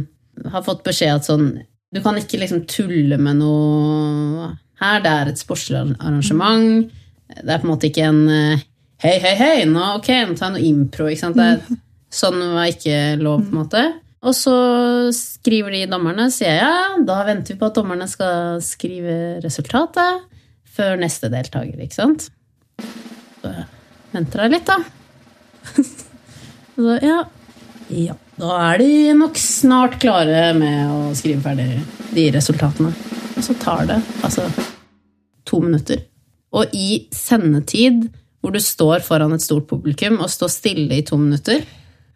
[0.52, 1.46] har fått beskjed at sånn
[1.92, 5.02] Du kan ikke liksom tulle med noe her.
[5.04, 6.88] Det er et sportslig arrangement.
[7.28, 8.62] Det er på en måte ikke en eh,
[9.02, 11.08] Hei, hei, hei, nå, ok, nå tar jeg noe impro.
[11.10, 11.36] Ikke sant?
[11.36, 11.80] Det er,
[12.14, 13.80] sånn var ikke lov, på en måte.
[14.22, 14.54] Og så
[15.16, 20.28] skriver de dommerne, sier jeg da venter vi på at dommerne skal skrive resultatet
[20.72, 22.28] før neste deltaker, ikke sant?
[23.42, 23.52] Så
[24.14, 24.78] venter jeg litt, da.
[26.72, 27.18] Så ja.
[27.92, 28.14] ja.
[28.40, 31.82] Da er de nok snart klare med å skrive ferdig
[32.14, 32.94] de resultatene.
[33.36, 34.46] Og så tar det altså
[35.48, 36.00] to minutter.
[36.56, 38.06] Og i sendetid,
[38.40, 41.62] hvor du står foran et stort publikum og står stille i to minutter,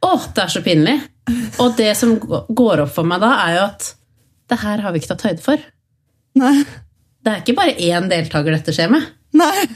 [0.04, 0.96] Å, det er så pinlig.
[1.62, 3.88] Og det som går opp for meg da, er jo at
[4.50, 5.62] det her har vi ikke tatt høyde for.
[6.38, 6.56] Nei.
[7.26, 9.02] Det er ikke bare én deltaker dette skjer med.
[9.36, 9.66] Nei.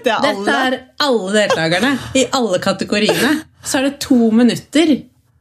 [0.00, 3.34] det er Dette er alle deltakerne i alle kategoriene.
[3.60, 4.94] Så er det to minutter.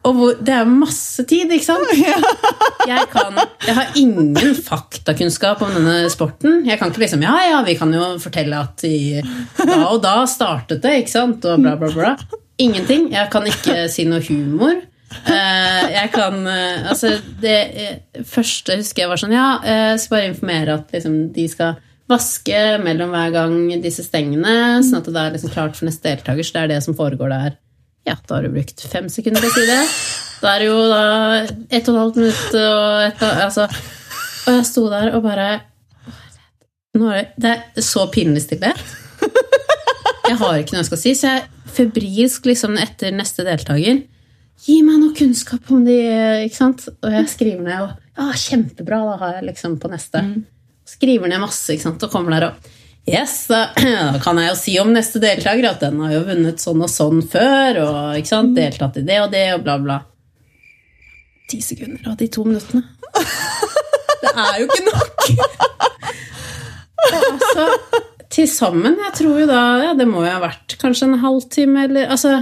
[0.07, 1.89] Og hvor, det er masse tid, ikke sant?
[2.89, 3.35] Jeg, kan,
[3.67, 4.31] jeg har ingen
[4.65, 6.63] faktakunnskap om denne sporten.
[6.65, 9.19] Jeg kan ikke liksom Ja, ja, vi kan jo fortelle at i,
[9.59, 11.45] da og da startet det, ikke sant?
[11.45, 12.15] Og bla, bla, bla.
[12.57, 13.11] Ingenting.
[13.13, 14.79] Jeg kan ikke si noe humor.
[15.09, 20.13] Eh, jeg kan eh, Altså, det eh, første husker jeg var sånn Ja, jeg skal
[20.15, 21.79] bare informere at liksom, de skal
[22.09, 26.45] vaske mellom hver gang disse stengene, sånn at det er liksom klart for neste deltaker.
[26.45, 27.57] Så det er det som foregår der.
[28.07, 29.79] Ja, da har du brukt fem sekunder på å si det.
[30.39, 31.01] Da er det jo da
[31.43, 33.65] ett og et halvt minutt og et altså,
[34.45, 35.49] og jeg sto der og bare
[36.97, 38.79] nå er det, det er så pinlig stillhet.
[40.29, 44.03] Jeg har ikke noe jeg skal si, så jeg febrilsk liksom etter neste deltaker
[44.59, 45.95] Gi meg noe kunnskap om de
[46.45, 46.83] ikke sant?
[46.91, 50.19] Og jeg skriver ned og Ja, kjempebra, da har jeg liksom på neste.
[50.89, 52.69] Skriver ned masse, ikke sant, og kommer der og
[53.09, 53.69] Yes, da
[54.23, 57.23] kan jeg jo si om neste deltaker at den har jo vunnet sånn og sånn
[57.25, 59.97] før, og ikke sant, deltatt i det og det, og bla, bla.
[61.49, 62.85] Ti sekunder av de to minuttene.
[64.19, 65.29] Det er jo ikke nok!
[67.09, 67.63] Altså,
[68.29, 71.85] til sammen, jeg tror jo da ja, Det må jo ha vært kanskje en halvtime,
[71.87, 72.33] eller altså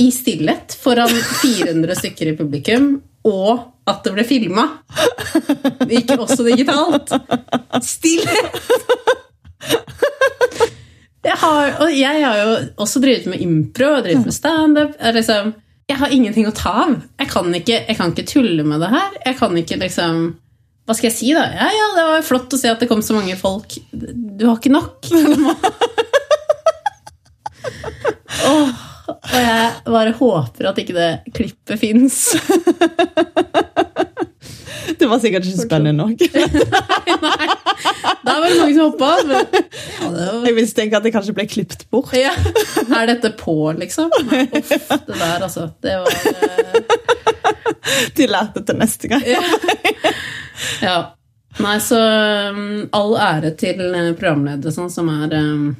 [0.00, 2.88] I stillhet foran 400 stykker i publikum,
[3.28, 4.64] og at det ble filma.
[5.86, 7.12] Ikke også digitalt.
[7.84, 8.58] Stillhet!
[11.26, 12.50] Jeg har, og jeg har jo
[12.82, 14.92] også drevet med impro og drevet med standup.
[15.16, 15.52] Liksom,
[15.90, 16.96] jeg har ingenting å ta av.
[17.18, 19.10] Jeg kan, ikke, jeg kan ikke tulle med det her.
[19.24, 20.20] Jeg kan ikke liksom
[20.86, 21.44] Hva skal jeg si, da?
[21.50, 23.74] Ja, ja, det var jo flott å se at det kom så mange folk.
[23.90, 25.08] Du har ikke nok.
[28.46, 28.70] oh,
[29.10, 32.20] og jeg bare håper at ikke det klippet fins.
[34.98, 36.20] Det var sikkert ikke spennende nok.
[37.26, 37.48] Nei,
[38.26, 39.32] da var det mange som hoppa av.
[39.32, 42.14] Ja, var Jeg mistenker at det kanskje ble klippet bort.
[42.16, 42.32] Ja.
[42.86, 44.12] Er dette på, liksom?
[44.30, 45.68] Nei, Uff, det der, altså.
[45.82, 46.76] Det var uh...
[48.16, 49.22] De lærte til neste gang.
[50.82, 50.98] Ja.
[51.62, 51.98] Nei, så
[52.52, 55.70] um, all ære til eh, programledere sånn, som er um,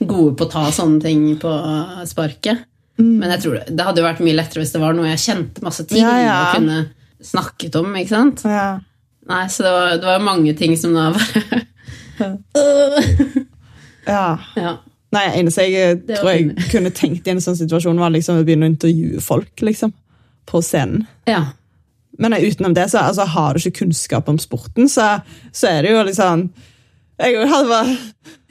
[0.00, 2.64] gode på å ta sånne ting på uh, sparket.
[2.98, 5.22] Men jeg tror det, det hadde jo vært mye lettere hvis det var noe jeg
[5.22, 6.38] kjente masse til Ja, ja.
[6.40, 6.78] og kunne
[7.28, 7.92] snakket om.
[8.00, 8.44] ikke sant?
[8.48, 8.80] Ja.
[9.28, 11.64] Nei, Så det var, det var mange ting som da bare
[14.08, 14.38] ja.
[14.56, 14.72] Ja.
[15.14, 16.66] Nei, eneste jeg Det tror jeg pinlig.
[16.72, 19.94] kunne tenkt i en sånn situasjon, var liksom å begynne å intervjue folk, liksom.
[20.48, 21.06] På scenen.
[21.28, 21.44] ja.
[22.18, 25.20] Men utenom det, så altså, har du ikke kunnskap om sporten, så,
[25.54, 26.48] så er det jo liksom
[27.20, 27.92] Jeg hadde bare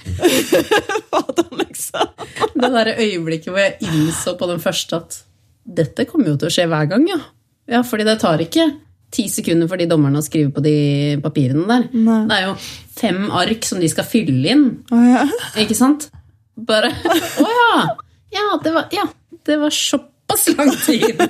[1.11, 2.13] Fader, liksom.
[2.55, 5.17] Det der øyeblikket hvor jeg innså på den første at
[5.67, 7.19] dette kommer jo til å skje hver gang, ja.
[7.67, 8.69] Ja, fordi det tar ikke
[9.13, 10.75] ti sekunder for de dommerne å skrive på de
[11.23, 11.87] papirene der.
[11.95, 12.21] Nei.
[12.27, 12.55] Det er jo
[12.97, 15.23] fem ark som de skal fylle inn, Å, ja.
[15.63, 16.09] ikke sant?
[16.57, 17.85] Bare Å ja!
[18.33, 19.05] Ja det, var, ja!
[19.47, 21.21] det var såpass lang tid.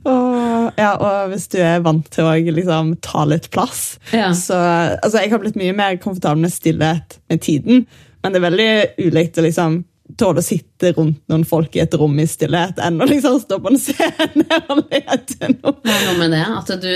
[0.00, 5.20] Og, ja, og hvis du er vant til å liksom, ta litt plass så, altså,
[5.20, 7.84] Jeg har blitt mye mer komfortabel med stillhet med tiden,
[8.24, 8.70] men det er veldig
[9.10, 9.82] ulikt å liksom,
[10.18, 13.60] tåle å sitte rundt noen folk i et rom i stillhet enn å liksom, stå
[13.62, 15.76] på en scene og lete noe.
[15.84, 16.90] Det er noe med det at du,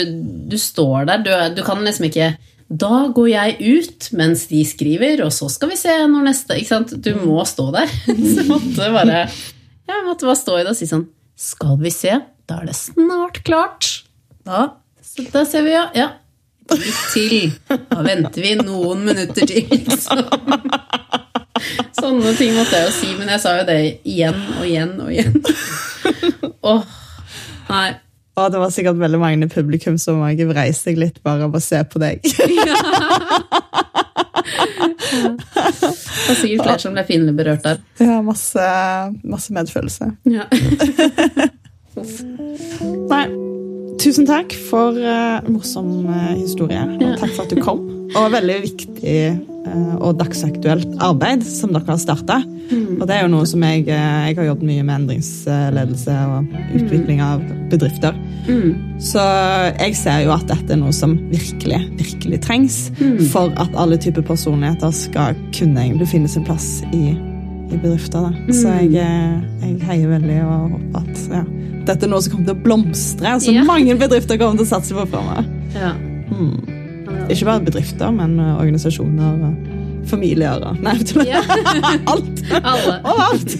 [0.51, 1.25] du står der.
[1.25, 2.35] Du, du kan liksom ikke
[2.85, 6.73] Da går jeg ut mens de skriver, og så skal vi se når neste ikke
[6.73, 6.95] sant?
[7.05, 7.93] Du må stå der.
[8.33, 11.07] Så jeg måtte bare Jeg måtte bare stå i det og si sånn
[11.37, 12.19] Skal vi se?
[12.49, 13.89] Da er det snart klart.
[14.45, 14.67] Da,
[15.01, 15.87] så da ser vi, ja.
[15.97, 16.11] ja.
[16.77, 17.53] Litt til.
[17.69, 20.27] Da venter vi noen minutter til, liksom.
[21.99, 25.09] Sånne ting måtte jeg jo si, men jeg sa jo det igjen og igjen og
[25.15, 25.35] igjen.
[26.71, 26.83] Åh,
[27.71, 27.91] nei.
[28.35, 31.55] Og det var sikkert veldig mange i publikum som jeg vrei seg litt bare av
[31.55, 32.19] å se på deg.
[35.15, 37.79] Det var sikkert flere som ble pinlig berørt der.
[38.03, 38.65] Ja, masse,
[39.23, 40.11] masse medfølelse.
[40.31, 40.45] Ja.
[43.13, 43.25] Nei,
[44.03, 47.85] tusen takk for eh, morsom eh, historie, og takk for at du kom.
[48.15, 49.19] Og veldig viktig
[49.65, 52.37] og dagsaktuelt arbeid som dere har starta.
[53.01, 56.55] Og det er jo noe som jeg, eh, jeg har jobbet mye med endringsledelse og
[56.79, 57.43] utvikling av
[57.73, 58.17] bedrifter.
[58.49, 58.75] Mm.
[59.01, 59.25] Så
[59.79, 62.79] jeg ser jo at dette er noe som virkelig, virkelig trengs
[63.33, 67.15] for at alle typer personligheter skal kunne egentlig finne sin plass i,
[67.73, 68.29] i bedrifter.
[68.29, 68.53] Da.
[68.53, 71.45] Så jeg, eh, jeg heier veldig og håper at ja,
[71.89, 73.65] dette er noe som kommer til å blomstre, som Ja.
[73.69, 75.45] mange bedrifter kommer til å satse på framover.
[75.75, 75.93] Ja.
[77.31, 81.41] Ikke bare bedrifter, men eh, organisasjoner og familier og Nei, vet du Ja.
[82.13, 82.45] alt!
[82.61, 82.99] Alle.
[83.05, 83.57] Overalt!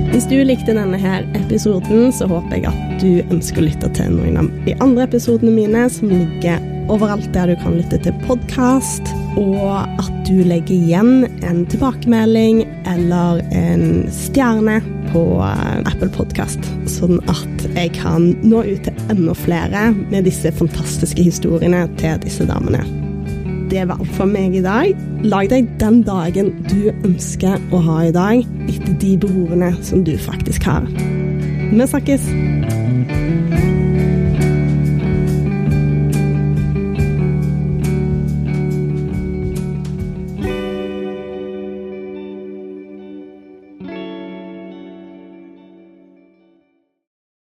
[0.10, 4.12] Hvis du likte denne her episoden, så håper jeg at du ønsker å lytte til
[4.18, 6.60] noen av de andre episodene mine, som ligger
[6.92, 13.41] overalt der du kan lytte til podkast, og at du legger igjen en tilbakemelding eller
[13.55, 14.80] en stjerne
[15.11, 20.53] på eh, Apple Podkast, sånn at jeg kan nå ut til enda flere med disse
[20.55, 22.84] fantastiske historiene til disse damene.
[23.69, 24.97] Det var alt for meg i dag.
[25.30, 30.15] Lag deg den dagen du ønsker å ha i dag, etter de behovene som du
[30.17, 30.89] faktisk har.
[31.69, 32.78] Vi snakkes!